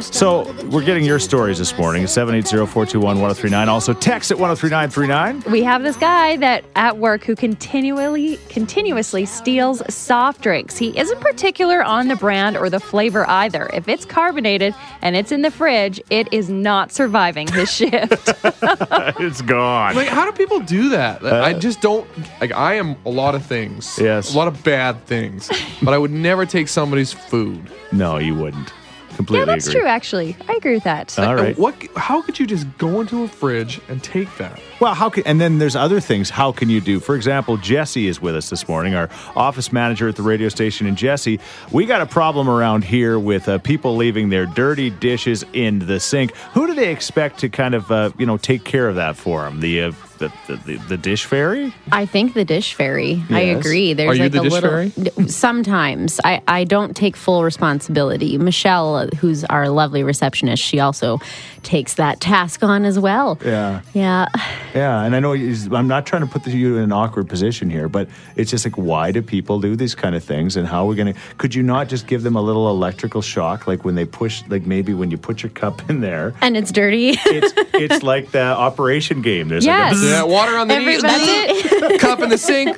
[0.00, 2.04] So we're getting your stories this morning.
[2.04, 3.68] 780-421-1039.
[3.68, 5.50] Also text at 103939.
[5.50, 10.76] We have this guy that at work who continually continuously steals soft drinks.
[10.76, 13.70] He isn't particular on the brand or the flavor either.
[13.72, 18.34] If it's carbonated and it's in the fridge, it is not surviving his shift.
[18.44, 19.94] it's gone.
[19.94, 21.24] Like, how do people do that?
[21.24, 22.06] I uh, just don't.
[22.40, 23.98] Like, I am a lot of things.
[23.98, 24.34] Yes.
[24.34, 25.50] A lot of bad things.
[25.82, 27.70] but I would never take somebody's food.
[27.92, 28.72] No, you wouldn't.
[29.20, 29.80] Completely yeah, that's agree.
[29.82, 30.36] true actually.
[30.48, 31.18] I agree with that.
[31.18, 31.58] All right.
[31.58, 31.74] What?
[31.94, 34.58] How could you just go into a fridge and take that?
[34.80, 36.30] Well, how can and then there's other things.
[36.30, 37.00] How can you do?
[37.00, 40.86] For example, Jesse is with us this morning, our office manager at the radio station.
[40.86, 41.38] And Jesse,
[41.70, 46.00] we got a problem around here with uh, people leaving their dirty dishes in the
[46.00, 46.34] sink.
[46.54, 49.42] Who do they expect to kind of uh, you know take care of that for
[49.42, 49.60] them?
[49.60, 51.74] The uh, the, the, the dish fairy?
[51.90, 53.22] I think the dish fairy.
[53.30, 53.92] I agree.
[53.94, 54.70] There's Are you like the a dish little.
[54.70, 55.28] fairy?
[55.28, 58.36] Sometimes I I don't take full responsibility.
[58.38, 61.18] Michelle, who's our lovely receptionist, she also
[61.62, 63.38] takes that task on as well.
[63.44, 63.80] Yeah.
[63.94, 64.26] Yeah.
[64.74, 67.88] Yeah, and I know I'm not trying to put you in an awkward position here,
[67.88, 70.86] but it's just like, why do people do these kind of things, and how are
[70.86, 71.20] we going to?
[71.38, 74.64] Could you not just give them a little electrical shock, like when they push, like
[74.66, 77.10] maybe when you put your cup in there, And it's dirty.
[77.24, 79.48] it's it's like the operation game.
[79.48, 79.94] There's Yes.
[79.94, 81.02] like a Yeah, water on the knees.
[82.00, 82.76] Cup in the sink.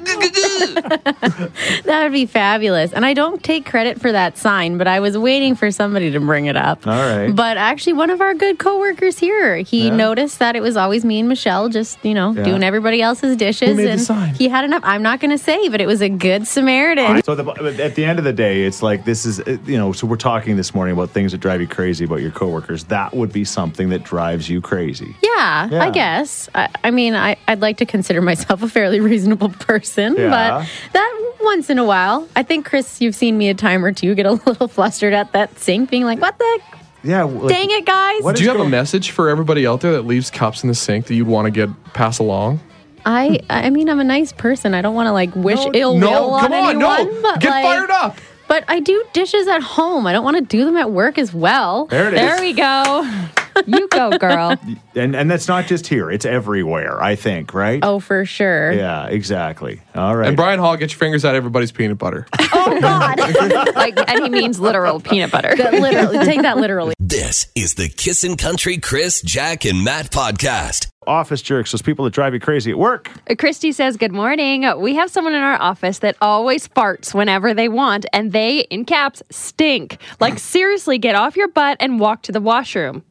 [1.85, 2.93] that would be fabulous.
[2.93, 6.21] And I don't take credit for that sign, but I was waiting for somebody to
[6.21, 6.87] bring it up.
[6.87, 7.35] All right.
[7.35, 9.97] But actually, one of our good coworkers here, he Yeah.
[9.97, 12.45] noticed that it was always me and Michelle just, you know, Yeah.
[12.45, 13.77] doing everybody else's dishes.
[13.77, 14.35] made the and sign?
[14.35, 14.83] he had enough.
[14.85, 17.23] I'm not going to say, but it was a good Samaritan.
[17.25, 17.51] So the,
[17.83, 19.93] at the end of the day, it's like this is uh, you know.
[19.93, 22.85] So we're talking this morning about things that drive you crazy about your coworkers.
[22.85, 25.15] That would be something that drives you crazy.
[25.23, 25.85] Yeah, Yeah.
[25.85, 26.49] I guess.
[26.55, 30.29] I, I mean, I, I'd like to consider myself a fairly reasonable person, Yeah.
[30.31, 33.93] but that once in a while, I think, Chris, you've seen me a time or
[33.93, 36.79] two get a little flustered at that sink, being like, what the heck?
[37.05, 37.25] Yeah.
[37.25, 38.23] Like, Dang it, guys.
[38.23, 40.69] What Do you is have a message for everybody out there that leaves cups in
[40.69, 42.61] the sink that you'd want to get pass along?
[43.05, 44.75] I I mean, I'm a nice person.
[44.75, 47.15] I don't want to like wish ill no, will come on on, anyone.
[47.15, 47.23] no.
[47.23, 48.19] But Get like, fired up.
[48.47, 50.07] But I do dishes at home.
[50.07, 51.87] I don't want to do them at work as well.
[51.87, 52.21] There it is.
[52.21, 53.09] There we go.
[53.67, 54.57] You go, girl.
[54.95, 57.03] and and that's not just here; it's everywhere.
[57.03, 57.81] I think, right?
[57.83, 58.73] Oh, for sure.
[58.73, 59.81] Yeah, exactly.
[59.95, 60.29] All right.
[60.29, 62.27] And Brian Hall, get your fingers out of everybody's peanut butter.
[62.65, 63.19] Oh God.
[63.75, 65.55] Like, and he means literal peanut butter.
[65.57, 66.95] That literally, take that literally.
[67.01, 70.89] This is the Kissin' Country Chris, Jack, and Matt podcast.
[71.05, 73.11] Office jerks, those people that drive you crazy at work.
[73.39, 74.65] Christy says, Good morning.
[74.81, 78.85] We have someone in our office that always farts whenever they want, and they, in
[78.85, 79.99] caps, stink.
[80.21, 83.03] Like, seriously, get off your butt and walk to the washroom.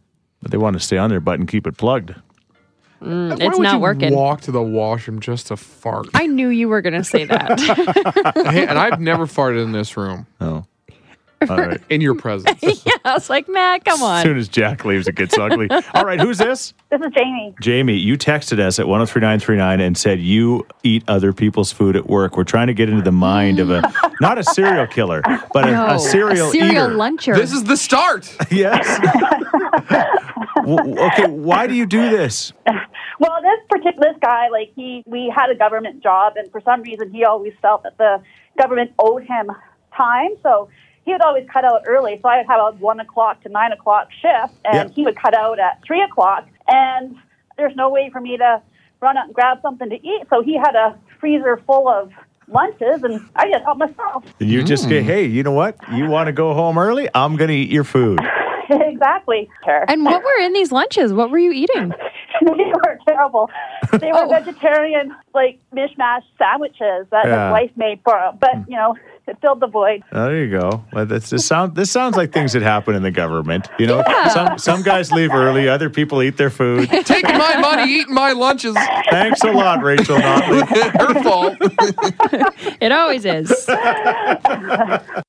[0.42, 2.12] But they want to stay on their butt and keep it plugged.
[3.00, 4.14] Why Mm, it's would not you working.
[4.14, 6.08] Walk to the washroom just to fart.
[6.14, 7.60] I knew you were going to say that.
[8.52, 10.66] Hey, and I've never farted in this room Oh.
[11.50, 11.82] All right.
[11.90, 12.60] in your presence.
[12.86, 14.18] yeah, I was like, Matt, come on.
[14.18, 15.70] As soon as Jack leaves, it gets ugly.
[15.94, 16.74] All right, who's this?
[16.90, 17.56] This is Jamie.
[17.62, 22.38] Jamie, you texted us at 103939 and said you eat other people's food at work.
[22.38, 23.82] We're trying to get into the mind of a,
[24.20, 25.22] not a serial killer,
[25.54, 26.96] but a, No, a serial, serial eater.
[26.96, 27.36] luncher.
[27.36, 28.36] this is the start.
[28.52, 28.86] Yes.
[30.58, 32.54] W- okay, why do you do this?
[33.20, 36.82] Well, this particular this guy, like he, we had a government job, and for some
[36.82, 38.22] reason, he always felt that the
[38.60, 39.52] government owed him
[39.96, 40.32] time.
[40.44, 40.70] So
[41.12, 42.18] he would always cut out early.
[42.22, 44.96] So I would have a one o'clock to nine o'clock shift, and Yeah.
[44.96, 46.48] he would cut out at three o'clock.
[46.70, 47.18] And
[47.58, 48.62] there's no way for me to
[49.02, 50.24] run out and grab something to eat.
[50.30, 52.14] So he had a freezer full of
[52.48, 54.24] lunches, and I just helped myself.
[54.40, 55.04] And you just say, mm.
[55.04, 55.76] hey, you know what?
[55.92, 57.10] You want to go home early?
[57.14, 58.22] I'm going to eat your food.
[58.70, 59.50] exactly.
[59.68, 61.12] and what were in these lunches?
[61.12, 61.90] What were you eating?
[62.42, 63.50] they were terrible.
[64.00, 64.30] They were oh.
[64.30, 67.48] vegetarian, like mishmash sandwiches that Yeah.
[67.48, 68.38] his wife made for him.
[68.40, 68.96] But you know,
[69.28, 70.04] it filled the void.
[70.12, 70.84] Oh, there you go.
[70.94, 73.68] Well, that's, this, sound, this sounds like things that happen in the government.
[73.80, 74.04] You know,
[74.34, 76.90] some, some guys leave early, other people eat their food.
[77.06, 78.76] Taking my money, eating my lunches.
[79.10, 80.68] Thanks a lot, Rachel Notley.
[81.00, 81.58] Her fault.
[82.82, 83.50] It always is.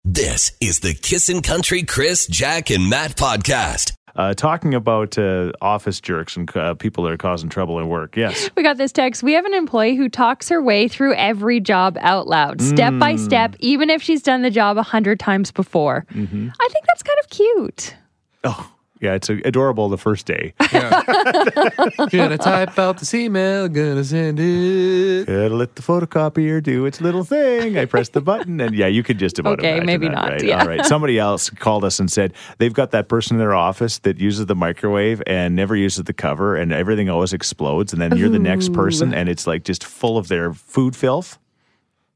[0.04, 3.92] This is the Kissin' Country Chris, Jack, and Matt podcast.
[4.14, 8.16] Uh, talking about uh, office jerks and uh, people that are causing trouble in work.
[8.16, 8.50] Yes.
[8.56, 9.22] We got this text.
[9.22, 13.16] We have an employee who talks her way through every job out loud, step by
[13.16, 16.04] step, even if she's done the job a hundred times before.
[16.10, 17.96] I think that's kind of cute.
[18.44, 18.72] Oh,
[19.02, 20.54] yeah, it's adorable the first day.
[22.10, 25.26] Gonna type out this email, gonna send it.
[25.26, 27.76] Gotta let the photocopier do its little thing.
[27.78, 29.60] I press the button, and yeah, you could just about it.
[29.60, 30.42] Okay, imagine maybe that, not, Right?
[30.44, 30.60] yeah.
[30.62, 30.84] All right.
[30.86, 34.46] Somebody else called us and said they've got that person in their office that uses
[34.46, 37.92] the microwave and never uses the cover, and everything always explodes.
[37.92, 41.38] And then you're the next person, and it's like just full of their food filth.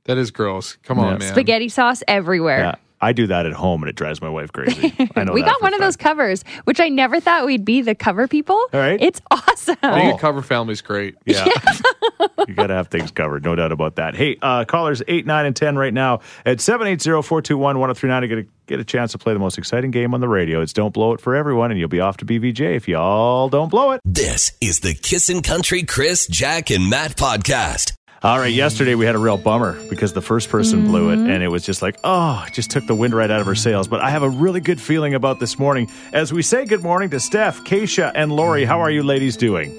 [0.04, 0.76] That is gross.
[0.84, 1.18] Come on, Yeah.
[1.18, 1.32] man.
[1.32, 2.58] Spaghetti sauce everywhere.
[2.60, 4.94] Yeah, I do that at home, and it drives my wife crazy.
[5.14, 7.94] I know we got one of those covers, which I never thought we'd be the
[7.94, 8.54] cover people.
[8.54, 9.00] All right.
[9.00, 9.76] It's awesome.
[9.82, 10.14] Being Oh.
[10.14, 11.14] a cover family is great.
[11.26, 11.44] Yeah.
[12.48, 13.44] you got to have things covered.
[13.44, 14.14] No doubt about that.
[14.14, 18.38] Hey, uh, callers 8, 9, and 10 right now at 780 421 1039 to get
[18.38, 20.60] a, get a chance to play the most exciting game on the radio.
[20.62, 23.48] It's Don't Blow It for everyone, and you'll be off to BVJ if you all
[23.48, 24.00] don't blow it.
[24.04, 27.95] This is the Kissin' Country Chris, Jack, and Matt podcast.
[28.22, 31.42] All right, yesterday we had a real bummer because the first person blew it, and
[31.42, 33.88] it was just like, oh, it just took the wind right out of her sails.
[33.88, 37.10] But I have a really good feeling about this morning as we say good morning
[37.10, 38.64] to Steph, Keisha, and Lori.
[38.64, 39.70] How are you ladies doing?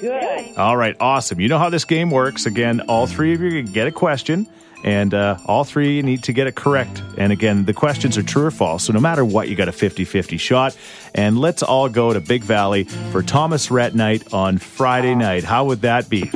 [0.00, 0.56] Good.
[0.56, 1.40] All right, awesome.
[1.40, 2.46] You know how this game works.
[2.46, 4.46] Again, all three of you can get a question,
[4.84, 7.02] and uh, all three need to get it correct.
[7.18, 8.84] And again, the questions are true or false.
[8.84, 10.76] So no matter what, you got a 50 50 shot.
[11.16, 15.42] And let's all go to Big Valley for Thomas Rhett night on Friday night.
[15.42, 16.30] How would that be?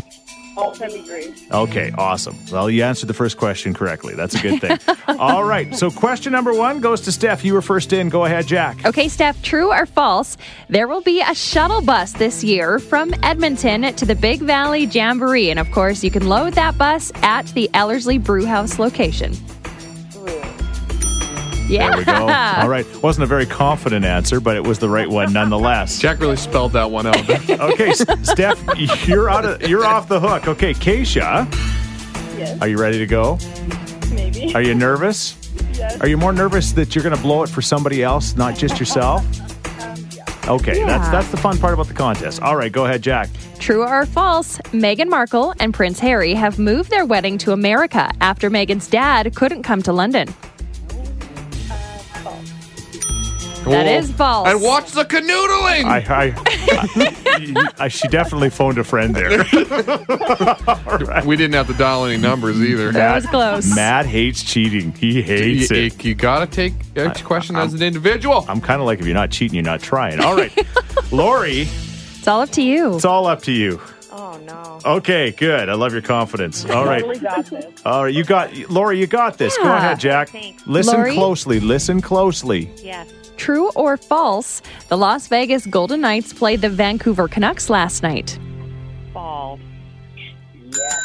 [0.62, 1.42] Oh, that'd be great.
[1.50, 2.36] Okay, awesome.
[2.52, 4.14] Well, you answered the first question correctly.
[4.14, 4.78] That's a good thing.
[5.18, 7.44] all right, so question number one goes to Steph.
[7.44, 8.10] You were first in.
[8.10, 8.84] Go ahead, Jack.
[8.84, 10.36] Okay, Steph, true or false?
[10.68, 15.50] There will be a shuttle bus this year from Edmonton to the Big Valley Jamboree.
[15.50, 19.32] And of course, you can load that bus at the Ellerslie Brewhouse location.
[21.70, 21.90] Yeah.
[21.90, 22.12] There we go.
[22.28, 22.86] All right.
[23.02, 25.98] Wasn't a very confident answer, but it was the right one nonetheless.
[25.98, 27.20] Jack really spelled that one out.
[27.60, 28.62] Okay, Steph,
[29.06, 30.48] you're out of you're off the hook.
[30.48, 31.46] Okay, Keisha.
[32.38, 32.60] Yes.
[32.60, 33.38] Are you ready to go?
[34.12, 34.54] Maybe.
[34.54, 35.36] Are you nervous?
[35.74, 36.00] Yes.
[36.00, 38.78] Are you more nervous that you're going to blow it for somebody else, not just
[38.78, 39.24] yourself?
[40.42, 42.42] Um, okay, that's that's the fun part about the contest.
[42.42, 43.28] All right, go ahead, Jack.
[43.58, 44.58] True or false?
[44.72, 49.62] Meghan Markle and Prince Harry have moved their wedding to America after Meghan's dad couldn't
[49.62, 50.28] come to London.
[53.64, 53.98] That Whoa.
[53.98, 54.48] is false.
[54.48, 55.84] And watch the canoodling.
[55.84, 56.32] I,
[57.76, 59.30] I, I, she definitely phoned a friend there.
[61.26, 62.90] we didn't have to dial any numbers either.
[62.92, 63.74] That was close.
[63.74, 64.92] Matt hates cheating.
[64.92, 66.02] He hates you, it.
[66.04, 68.46] you gotta take each question as an individual.
[68.48, 70.20] I'm kind of like if you're not cheating, you're not trying.
[70.20, 70.52] All right,
[71.12, 71.68] Lori,
[72.18, 72.94] It's all up to you.
[72.96, 73.80] it's all up to you.
[74.10, 74.80] Oh no.
[74.96, 75.68] Okay, good.
[75.68, 76.64] I love your confidence.
[76.64, 77.00] All right.
[77.02, 77.82] Totally got this.
[77.84, 78.98] All right, you got Lori.
[78.98, 79.56] You got this.
[79.58, 80.30] Go ahead, Jack.
[80.30, 80.66] Thanks.
[80.66, 81.12] Listen Lori?
[81.14, 81.60] closely.
[81.60, 82.70] Listen closely.
[82.82, 83.08] Yes.
[83.40, 84.60] True or false?
[84.88, 88.38] The Las Vegas Golden Knights played the Vancouver Canucks last night.
[89.14, 89.58] Ball.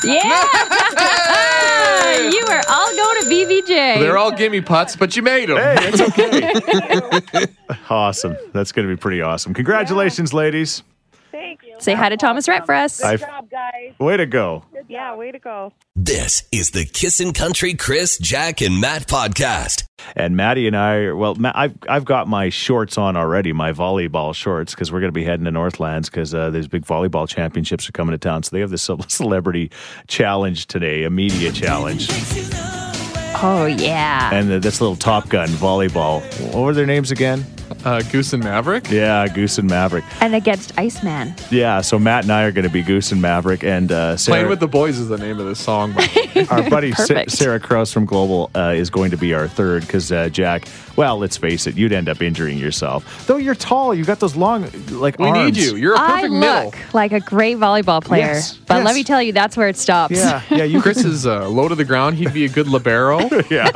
[0.04, 0.22] Yeah!
[2.30, 4.00] you are all going to BVJ.
[4.00, 5.56] They're all gimme putts, but you made them.
[5.56, 7.46] Hey, it's okay.
[7.90, 8.36] awesome.
[8.52, 9.54] That's going to be pretty awesome.
[9.54, 10.84] Congratulations, ladies.
[11.76, 11.86] Thanks.
[11.86, 13.02] Say hi to Thomas Rhett for us.
[13.04, 13.94] I- Good job, guys.
[14.00, 14.64] Way to go.
[14.88, 15.74] Yeah, way to go.
[15.96, 19.84] This is the Kissin' Country Chris, Jack, and Matt podcast.
[20.16, 24.36] And Maddie and I, well, Ma- I've I've got my shorts on already, my volleyball
[24.36, 27.90] shorts, because we're going to be heading to Northlands because uh, there's big volleyball championships
[27.90, 28.44] are coming to town.
[28.44, 29.72] So they have this celebrity
[30.08, 32.08] challenge today, a media challenge,
[33.42, 34.30] Oh yeah.
[34.34, 36.22] and uh, this little Top Gun volleyball.
[36.54, 37.44] What were their names again?
[37.86, 38.90] Uh, Goose and Maverick.
[38.90, 40.04] Yeah, Goose and Maverick.
[40.20, 41.36] And against Iceman.
[41.52, 44.38] Yeah, so Matt and I are going to be Goose and Maverick, and uh, Sarah,
[44.38, 45.94] Playing with the boys is the name of this song.
[45.94, 46.08] by
[46.50, 50.12] our buddy Sa- Sarah Krause from Global uh, is going to be our third because
[50.12, 50.68] uh, Jack.
[50.96, 53.28] Well, let's face it, you'd end up injuring yourself.
[53.28, 55.56] Though you're tall, you got those long like we arms.
[55.56, 55.76] need you.
[55.76, 56.40] You're a perfect look
[56.74, 56.74] middle.
[56.94, 58.86] like a great volleyball player, Yes, but yes.
[58.86, 60.16] let me tell you, that's where it stops.
[60.16, 60.82] Yeah, yeah, you.
[60.82, 62.16] Chris is uh, low to the ground.
[62.18, 63.20] He'd be a good libero.
[63.52, 63.70] yeah,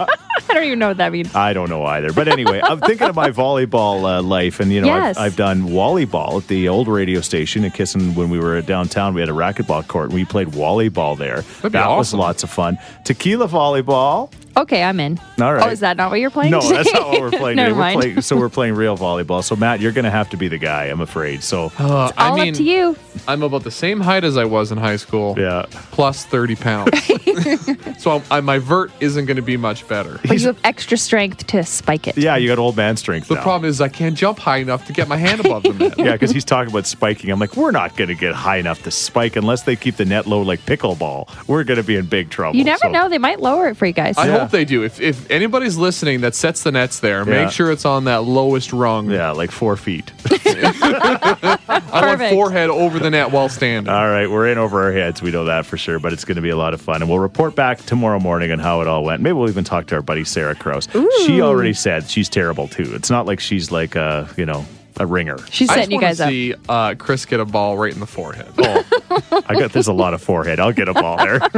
[0.49, 1.33] I don't even know what that means.
[1.35, 2.11] I don't know either.
[2.11, 5.17] But anyway, I'm thinking of my volleyball uh, life, and you know, Yes.
[5.17, 8.15] I've, I've done volleyball at the old radio station in Kissin.
[8.15, 11.41] When we were downtown, we had a racquetball court, and we played volleyball there.
[11.41, 12.77] That'd be that was lots of fun.
[13.03, 14.31] Tequila volleyball.
[14.59, 15.17] Okay, I'm in.
[15.41, 15.65] All right.
[15.65, 16.51] Oh, is that not what you're playing?
[16.51, 16.73] No, today?
[16.75, 17.55] that's not what we're playing.
[17.55, 17.73] Never today.
[17.73, 17.99] We're mind.
[18.01, 19.41] playing, so we're playing real volleyball.
[19.43, 20.85] So Matt, you're going to have to be the guy.
[20.85, 21.43] I'm afraid.
[21.43, 22.97] So Uh, I All mean, up to you.
[23.27, 25.35] I'm about the same height as I was in high school.
[25.37, 25.65] yeah.
[25.91, 26.91] Plus 30 pounds.
[27.99, 30.19] so I'm, I, my vert isn't going to be much better.
[30.27, 32.17] But you have extra strength to spike it.
[32.17, 33.29] Yeah, you got old man strength.
[33.29, 33.43] The now.
[33.43, 35.97] problem is I can't jump high enough to get my hand above the net.
[35.97, 37.29] Yeah, because he's talking about spiking.
[37.31, 40.05] I'm like, we're not going to get high enough to spike unless they keep the
[40.05, 41.29] net low like pickleball.
[41.47, 42.57] We're going to be in big trouble.
[42.57, 44.17] You never So- know; they might lower it for you guys.
[44.17, 44.39] I Yeah.
[44.39, 44.83] hope they do.
[44.83, 47.43] If, if anybody's listening that sets the nets there, Yeah.
[47.45, 49.09] make sure it's on that lowest rung.
[49.09, 50.11] Yeah, like four feet.
[50.31, 51.57] I
[51.91, 52.33] want Perfect.
[52.33, 53.91] forehead over the net while standing.
[53.93, 55.21] all right, we're in over our heads.
[55.21, 57.01] We know that for sure, but it's going to be a lot of fun.
[57.01, 59.21] And we'll report back tomorrow morning on how it all went.
[59.21, 60.87] Maybe we'll even talk to our buddy Sarah Krause.
[61.25, 62.93] She already said she's terrible too.
[62.95, 64.65] It's not like she's like a, you know,
[64.97, 65.37] a ringer.
[65.49, 66.29] She's I just setting you wanna guys up.
[66.29, 68.51] see uh, Chris get a ball right in the forehead.
[68.57, 68.83] Oh,
[69.47, 70.59] I got there's a lot of forehead.
[70.59, 71.39] I'll get a ball there.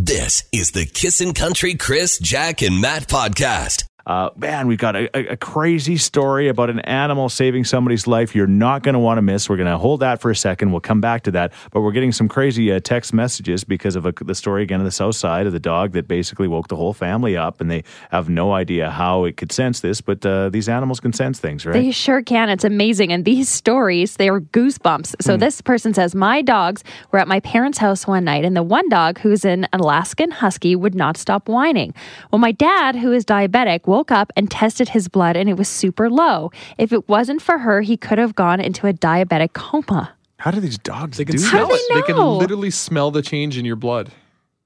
[0.00, 3.87] This is the Kissin' Country Chris, Jack, and Matt podcast.
[4.08, 8.46] Uh, man, we've got a, a, crazy story about an animal saving somebody's life you're
[8.46, 9.50] not going to want to miss.
[9.50, 10.70] We're going to hold that for a second.
[10.70, 11.52] We'll come back to that.
[11.72, 14.86] But we're getting some crazy uh, text messages because of a, the story again on
[14.86, 17.84] the south side of the dog that basically woke the whole family up, and they
[18.10, 20.00] have no idea how it could sense this.
[20.00, 21.74] But uh, these animals can sense things, right?
[21.74, 22.48] They sure can.
[22.48, 23.12] It's amazing.
[23.12, 25.16] And these stories, they are goosebumps.
[25.20, 25.40] So Hmm.
[25.40, 28.88] this person says, My dogs were at my parents' house one night, and the one
[28.88, 31.92] dog, who's an Alaskan Husky, would not stop whining.
[32.32, 35.68] Well, my dad, who is diabetic, woke up and tested his blood, and it was
[35.68, 36.50] super low.
[36.78, 40.14] If it wasn't for her, he could have gone into a diabetic coma.
[40.38, 41.88] how do these dogs They can do smell do this?
[41.88, 42.06] they it.
[42.06, 44.10] They can literally smell the change in your blood.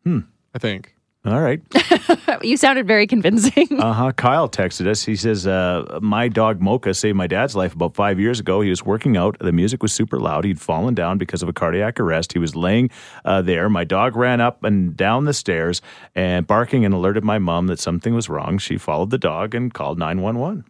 [0.04, 0.20] Hmm.
[0.54, 0.94] I think.
[1.24, 1.60] All right.
[2.42, 3.68] You sounded very convincing.
[3.80, 4.12] Uh huh.
[4.12, 5.04] Kyle texted us.
[5.04, 8.60] He says, uh, My dog Mocha saved my dad's life about five years ago.
[8.62, 9.36] He was working out.
[9.38, 10.44] The music was super loud.
[10.44, 12.32] He'd fallen down because of a cardiac arrest.
[12.32, 12.90] He was laying
[13.24, 13.68] uh, there.
[13.68, 15.82] My dog ran up and down the stairs
[16.16, 18.58] and barking and alerted my mom that something was wrong.
[18.58, 20.64] She followed the dog and called 911.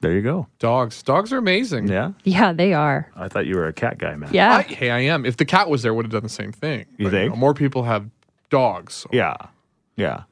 [0.00, 0.48] There you go.
[0.58, 1.02] Dogs.
[1.02, 1.88] Dogs are amazing.
[1.88, 2.12] Yeah.
[2.24, 3.10] yeah, they are.
[3.16, 4.30] I thought you were a cat guy, man.
[4.32, 4.56] Yeah.
[4.56, 5.24] I, hey, I am.
[5.24, 6.84] If the cat was there, would have done the same thing.
[6.98, 7.32] You But, think?
[7.32, 8.08] know, more people have
[8.52, 8.94] dogs.
[8.94, 9.34] so- Yeah.
[9.96, 10.22] Yeah.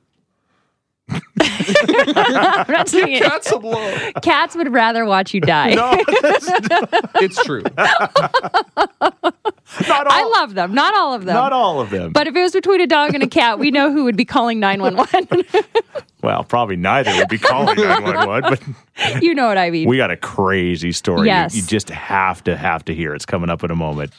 [1.41, 3.23] I'm not saying it.
[3.25, 4.11] Cats a blow.
[4.23, 5.75] Cats would rather watch you die.
[5.75, 5.91] No,
[7.21, 7.63] it's true.
[7.77, 8.17] Not
[10.07, 10.13] all.
[10.13, 10.73] I love them.
[10.75, 11.35] Not all of them.
[11.35, 12.13] Not all of them.
[12.13, 14.25] But if it was between a dog and a cat, we know who would be
[14.25, 15.45] calling 911.
[16.23, 18.59] well, probably neither would be calling 911,
[18.97, 19.23] but.
[19.23, 19.89] you know what I mean.
[19.89, 21.21] We got a crazy story.
[21.23, 21.55] You- Yes.
[21.57, 23.15] You, just have to have to hear.
[23.15, 24.13] It's coming up in a moment.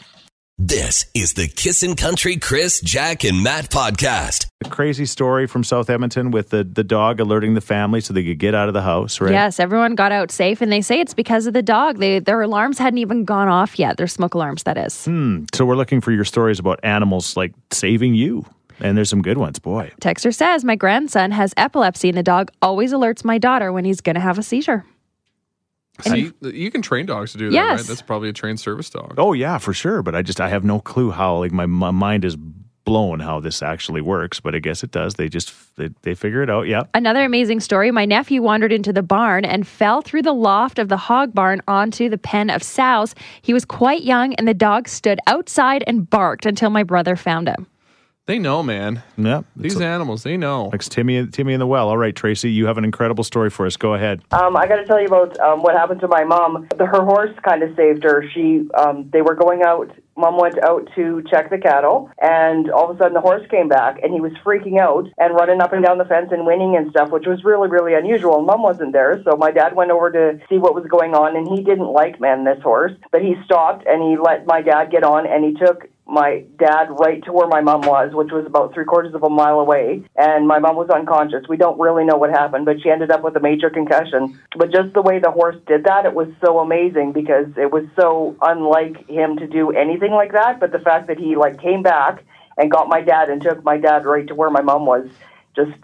[0.63, 4.45] This is the Kissin' Country Chris, Jack, and Matt podcast.
[4.63, 8.23] A crazy story from South Edmonton with the, the dog alerting the family so they
[8.23, 9.31] could get out of the house, right?
[9.31, 11.97] Yes, everyone got out safe, and they say it's because of the dog.
[11.97, 13.97] They their alarms hadn't even gone off yet.
[13.97, 15.05] Their smoke alarms, that is.
[15.05, 15.45] Hmm.
[15.51, 18.45] So we're looking for your stories about animals like saving you.
[18.79, 19.91] And there's some good ones, boy.
[19.99, 23.99] Texter says my grandson has epilepsy, and the dog always alerts my daughter when he's
[23.99, 24.85] going to have a seizure.
[26.01, 27.79] See, you can train dogs to do that, Yes.
[27.81, 27.87] right?
[27.87, 29.15] That's probably a trained service dog.
[29.17, 30.01] Oh yeah, for sure.
[30.01, 32.35] But I just I have no clue how like my, my mind is
[32.83, 34.39] blown how this actually works.
[34.39, 35.15] But I guess it does.
[35.15, 36.63] They just they, they figure it out.
[36.67, 36.83] Yeah.
[36.95, 37.91] Another amazing story.
[37.91, 41.61] My nephew wandered into the barn and fell through the loft of the hog barn
[41.67, 43.13] onto the pen of sows.
[43.41, 47.47] He was quite young, and the dog stood outside and barked until my brother found
[47.47, 47.67] him.
[48.27, 49.01] They know, man.
[49.17, 49.41] Yeah.
[49.55, 50.69] These animals, they know.
[50.71, 51.89] Like Timmy Timmy in the well.
[51.89, 53.77] All right, Tracy, you have an incredible story for us.
[53.77, 54.21] Go ahead.
[54.31, 56.67] Um, I got to tell you about um, what happened to my mom.
[56.77, 58.23] The, her horse kind of saved her.
[58.33, 59.91] She, um, they were going out.
[60.15, 63.67] Mom went out to check the cattle, and all of a sudden the horse came
[63.67, 66.77] back, and he was freaking out and running up and down the fence and whinnying
[66.77, 68.37] and stuff, which was really, really unusual.
[68.37, 71.35] And mom wasn't there, so my dad went over to see what was going on,
[71.35, 74.91] and he didn't like man this horse, but he stopped and he let my dad
[74.91, 78.45] get on, and he took my dad right to where my mom was, which was
[78.45, 81.47] about three quarters of a mile away, and my mom was unconscious.
[81.47, 84.39] We don't really know what happened, but she ended up with a major concussion.
[84.57, 87.85] But just the way the horse did that, it was so amazing because it was
[87.95, 90.59] so unlike him to do anything like that.
[90.59, 92.23] But the fact that he like came back
[92.57, 95.07] and got my dad and took my dad right to where my mom was,
[95.55, 95.77] just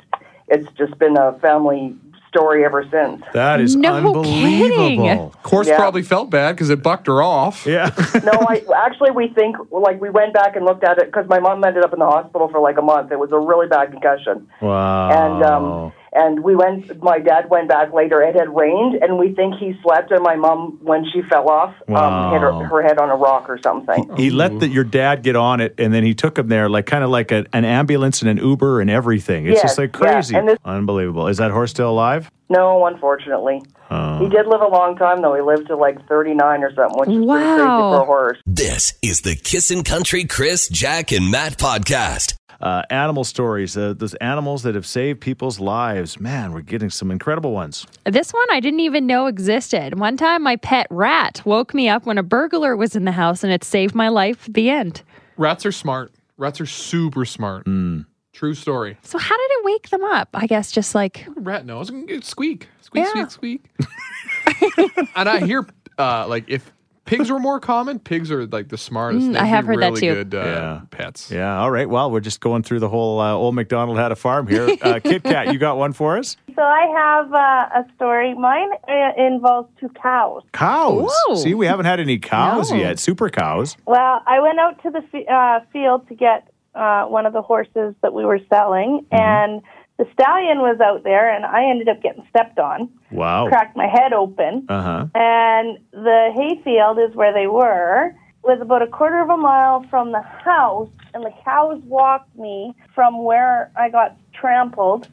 [0.49, 1.95] it's just been a family
[2.27, 3.23] story ever since.
[3.33, 4.29] That is No unbelievable.
[4.69, 5.31] kidding.
[5.43, 5.77] Horse Yeah.
[5.77, 7.65] probably felt bad because it bucked her off.
[7.65, 7.89] Yeah.
[8.23, 11.39] no, I actually we think like we went back and looked at it because my
[11.39, 13.11] mom ended up in the hospital for like a month.
[13.11, 15.09] It was a really bad concussion, wow.
[15.09, 17.01] and um, and we went.
[17.03, 18.21] My dad went back later.
[18.21, 21.75] It had rained, and we think he slept, and my mom when she fell off,
[21.89, 24.09] um, hit her, her head on a rock or something.
[24.17, 26.85] he let the, your dad get on it, and then he took him there, like
[26.87, 29.45] kind of like a, an ambulance and an Uber and everything.
[29.45, 31.27] It's Yes, just like crazy, and this- unbelievable.
[31.27, 32.31] Is that horse still alive?
[32.49, 33.61] No, unfortunately,
[33.91, 34.19] Oh.
[34.19, 35.35] he did live a long time though.
[35.35, 38.37] He lived to like thirty nine or something, which is pretty crazy for a horse.
[38.45, 42.36] This is the Kissin' Country Chris, Jack, and Matt podcast.
[42.59, 46.19] Uh, animal stories, uh, those animals that have saved people's lives.
[46.19, 47.85] Man, we're getting some incredible ones.
[48.05, 49.99] This one I didn't even know existed.
[49.99, 53.43] One time, my pet rat woke me up when a burglar was in the house,
[53.43, 54.47] and it saved my life.
[54.49, 55.03] The end.
[55.37, 56.11] Rats are smart.
[56.37, 57.63] Rats are super smart.
[57.65, 58.01] Hmm.
[58.33, 58.97] True story.
[59.01, 60.29] So how did it wake them up?
[60.33, 61.87] I guess just like Rat knows.
[62.21, 62.67] Squeak.
[62.81, 63.27] Squeak, Yeah.
[63.27, 64.99] squeak, squeak.
[65.15, 65.65] and I hear,
[65.97, 66.71] uh, like, if
[67.07, 69.25] pigs were more common, pigs are, like, the smartest.
[69.29, 70.13] Mm, I have be heard that really too.
[70.13, 70.81] good uh, Yeah.
[70.91, 71.31] pets.
[71.31, 71.59] Yeah.
[71.59, 71.89] All right.
[71.89, 74.67] Well, we're just going through the whole uh, old McDonald had a farm here.
[74.87, 76.37] Uh, Kit Kat, you got one for us?
[76.55, 78.33] So I have uh, a story.
[78.35, 80.43] Mine uh, involves two cows.
[80.53, 81.11] Cows.
[81.27, 81.35] Whoa.
[81.35, 82.77] See, we haven't had any cows No.
[82.77, 82.99] yet.
[82.99, 83.75] Super cows.
[83.87, 87.41] Well, I went out to the f- uh, field to get uh, one of the
[87.41, 89.61] horses that we were selling, and
[89.97, 93.47] the stallion was out there, and I ended up getting stepped on, Wow.
[93.47, 95.05] cracked my head open, Uh huh.
[95.15, 98.13] and the hayfield is where they were.
[98.43, 102.73] Was about a quarter of a mile from the house, and the cows walked me
[102.95, 105.05] from where I got trampled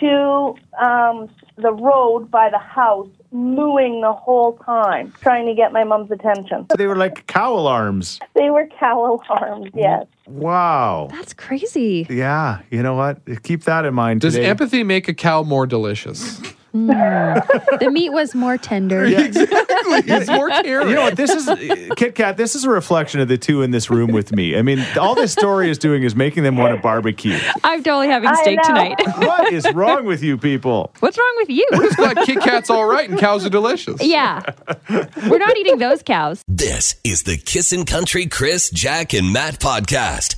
[0.00, 5.84] to um, the road by the house, mooing the whole time, trying to get my
[5.84, 6.66] mom's attention.
[6.70, 8.18] So They were like cow alarms.
[8.34, 10.06] They were cow alarms, yes.
[10.26, 11.08] Wow.
[11.10, 12.06] that's crazy.
[12.10, 12.60] Yeah.
[12.70, 13.20] You know what?
[13.42, 14.22] Keep that in mind.
[14.22, 14.46] Does today.
[14.46, 16.40] empathy make a cow more delicious?
[16.76, 17.78] Mm.
[17.78, 19.04] The meat was more tender.
[19.04, 19.56] exactly.
[20.16, 20.88] It's more caring.
[20.88, 21.16] You know what?
[21.16, 21.48] This is
[21.96, 22.36] Kit Kat.
[22.36, 24.56] This is a reflection of the two in this room with me.
[24.56, 27.38] I mean, all this story is doing is making them want to barbecue.
[27.64, 28.96] I'm totally having steak tonight.
[29.16, 30.92] What is wrong with you people?
[31.00, 31.66] What's wrong with you?
[31.72, 34.02] It's like Kit Kat's all right and cows are delicious.
[34.02, 34.42] yeah,
[34.90, 36.42] we're not eating those cows.
[36.48, 40.36] This is the Kissin' Country Chris, Jack, and Matt podcast.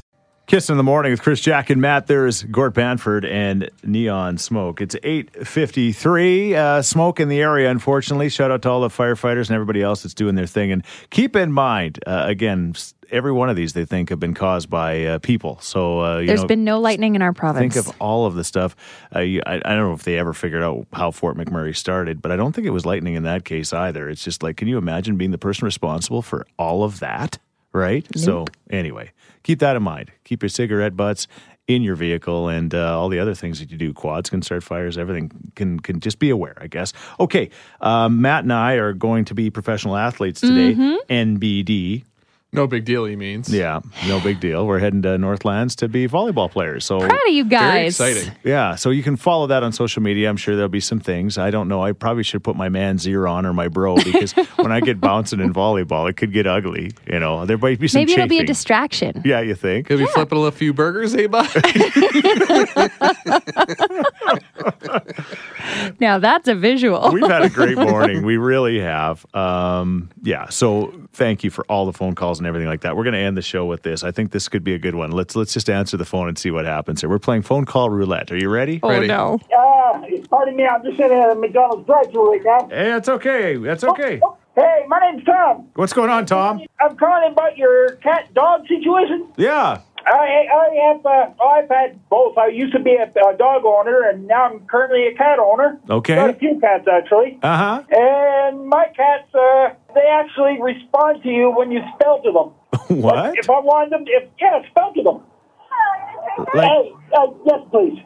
[0.48, 2.06] Kiss in the morning with Chris, Jack, and Matt.
[2.06, 4.80] There's Gord Bamford and Neon Smoke.
[4.80, 6.54] It's 8.53.
[6.54, 8.30] Uh, smoke in the area, unfortunately.
[8.30, 10.72] Shout out to all the firefighters and everybody else that's doing their thing.
[10.72, 12.74] And keep in mind, uh, again,
[13.10, 15.58] every one of these they think have been caused by uh, people.
[15.60, 17.74] So, uh, There's know, been no lightning in our province.
[17.74, 18.74] think of all of the stuff.
[19.14, 22.22] Uh, you, I, I don't know if they ever figured out how Fort McMurray started,
[22.22, 24.08] but I don't think it was lightning in that case either.
[24.08, 27.36] It's just like, can you imagine being the person responsible for all of that?
[27.78, 28.06] Right?
[28.16, 29.12] So, anyway,
[29.42, 30.10] keep that in mind.
[30.24, 31.28] Keep your cigarette butts
[31.68, 33.92] in your vehicle and uh, all the other things that you do.
[33.92, 36.92] Quads can start fires, everything can, can just be aware, I guess.
[37.20, 37.50] Okay,
[37.82, 40.74] um, Matt and I are going to be professional athletes today,
[41.10, 42.04] NBD.
[42.50, 43.52] No big deal, he means.
[43.52, 44.66] Yeah, no big deal.
[44.66, 46.86] We're heading to Northlands to be volleyball players.
[46.86, 47.98] So Proud of you guys.
[47.98, 48.34] Very exciting.
[48.42, 50.30] yeah, so you can follow that on social media.
[50.30, 51.36] I'm sure there'll be some things.
[51.36, 51.82] I don't know.
[51.82, 54.98] I probably should put my man Zero on or my bro because when I get
[54.98, 56.92] bouncing in volleyball, it could get ugly.
[57.06, 59.20] You know, there might be some Maybe it'll be a distraction.
[59.26, 59.88] Yeah, you think?
[59.88, 61.46] Could be flipping a few burgers, hey, bud?
[66.00, 67.10] Now that's a visual.
[67.12, 68.24] We've had a great morning.
[68.24, 69.24] We really have.
[69.34, 70.48] Um, yeah.
[70.48, 72.96] So thank you for all the phone calls and everything like that.
[72.96, 74.04] We're going to end the show with this.
[74.04, 75.10] I think this could be a good one.
[75.10, 77.10] Let's let's just answer the phone and see what happens here.
[77.10, 78.30] We're playing phone call roulette.
[78.30, 78.80] Are you ready?
[78.82, 79.08] oh Ready.
[79.08, 79.38] no.
[79.56, 80.00] Uh,
[80.30, 82.68] pardon me, I'm just at a McDonald's drive-thru right now.
[82.68, 83.56] Hey, that's okay.
[83.56, 84.20] That's okay.
[84.54, 85.68] Hey, my name's Tom.
[85.74, 86.60] What's going on, Tom?
[86.80, 89.28] I'm calling about your cat-dog situation.
[89.36, 89.82] Yeah.
[90.10, 92.38] I I have uh, I've had both.
[92.38, 95.78] I used to be a, a dog owner, and now I'm currently a cat owner.
[95.90, 96.14] Okay.
[96.14, 97.82] Got a few cats actually, Uh huh.
[97.90, 102.48] and my cats uh, they actually respond to you when you spell to them.
[103.02, 103.36] What?
[103.38, 105.20] If I wanted them, if yeah, spell to them.
[106.54, 107.98] Like, Hey, uh, yes, please.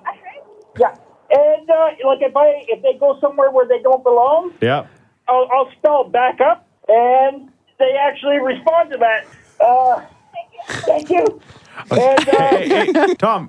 [0.79, 0.95] Yeah,
[1.31, 4.87] and uh, like if I if they go somewhere where they don't belong, yeah.
[5.29, 9.27] I'll, I'll spell back up, and they actually respond to that.
[9.61, 10.03] Uh,
[10.87, 11.41] thank you.
[11.91, 13.49] And uh, hey, hey, hey, Tom,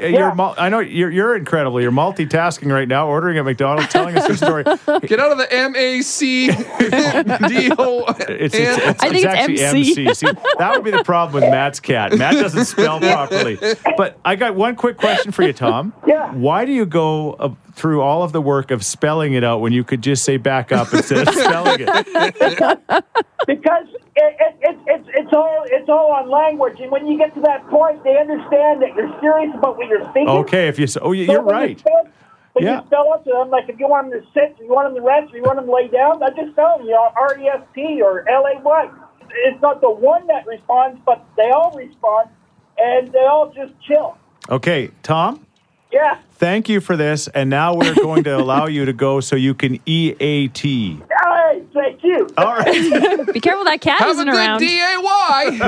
[0.00, 1.80] uh, you're mul- I know you're you're incredible.
[1.80, 4.64] You're multitasking right now, ordering at McDonald's, telling us your story.
[5.02, 8.04] Get out of the M A C D O.
[8.28, 10.14] It's, it's, it's, I think it's actually MC.
[10.14, 10.26] See,
[10.58, 12.16] that would be the problem with Matt's cat.
[12.16, 13.58] Matt doesn't spell properly.
[13.96, 15.92] But I got one quick question for you, Tom.
[16.06, 16.32] Yeah.
[16.32, 19.72] Why do you go uh, through all of the work of spelling it out when
[19.72, 21.88] you could just say back up instead of spelling it?
[23.46, 27.34] because it, it, it, it's it's all it's all on language, and when you get
[27.34, 30.28] to that point, they understand that you're serious about what you're thinking.
[30.28, 31.70] Okay, if you oh, So you're when right.
[31.70, 32.08] You spell,
[32.52, 32.80] when Yeah.
[32.80, 34.92] you spell it to them, like if you want them to sit, if you want
[34.92, 36.92] them to rest, if you want them to lay down, I just tell them, you
[36.92, 38.90] know, R E S T or L A Y.
[39.46, 42.28] It's not the one that responds, but they all respond,
[42.76, 44.18] and they all just chill.
[44.50, 45.46] Okay, Tom.
[45.92, 46.18] Yeah.
[46.34, 49.54] Thank you for this, and now we're going to allow you to go so you
[49.54, 50.58] can EAT.
[50.62, 51.00] Hey,
[51.74, 52.28] thank you.
[52.38, 53.26] All right.
[53.32, 54.60] Be careful that cat Have a isn't good around.
[54.60, 55.58] D A Y.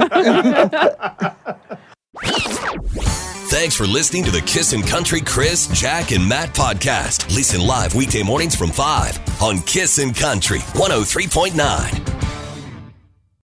[3.53, 7.35] Thanks for listening to the Kissin' Country Chris, Jack, and Matt podcast.
[7.37, 12.32] Listen live weekday mornings from 5 on Kissin' Country 103.9.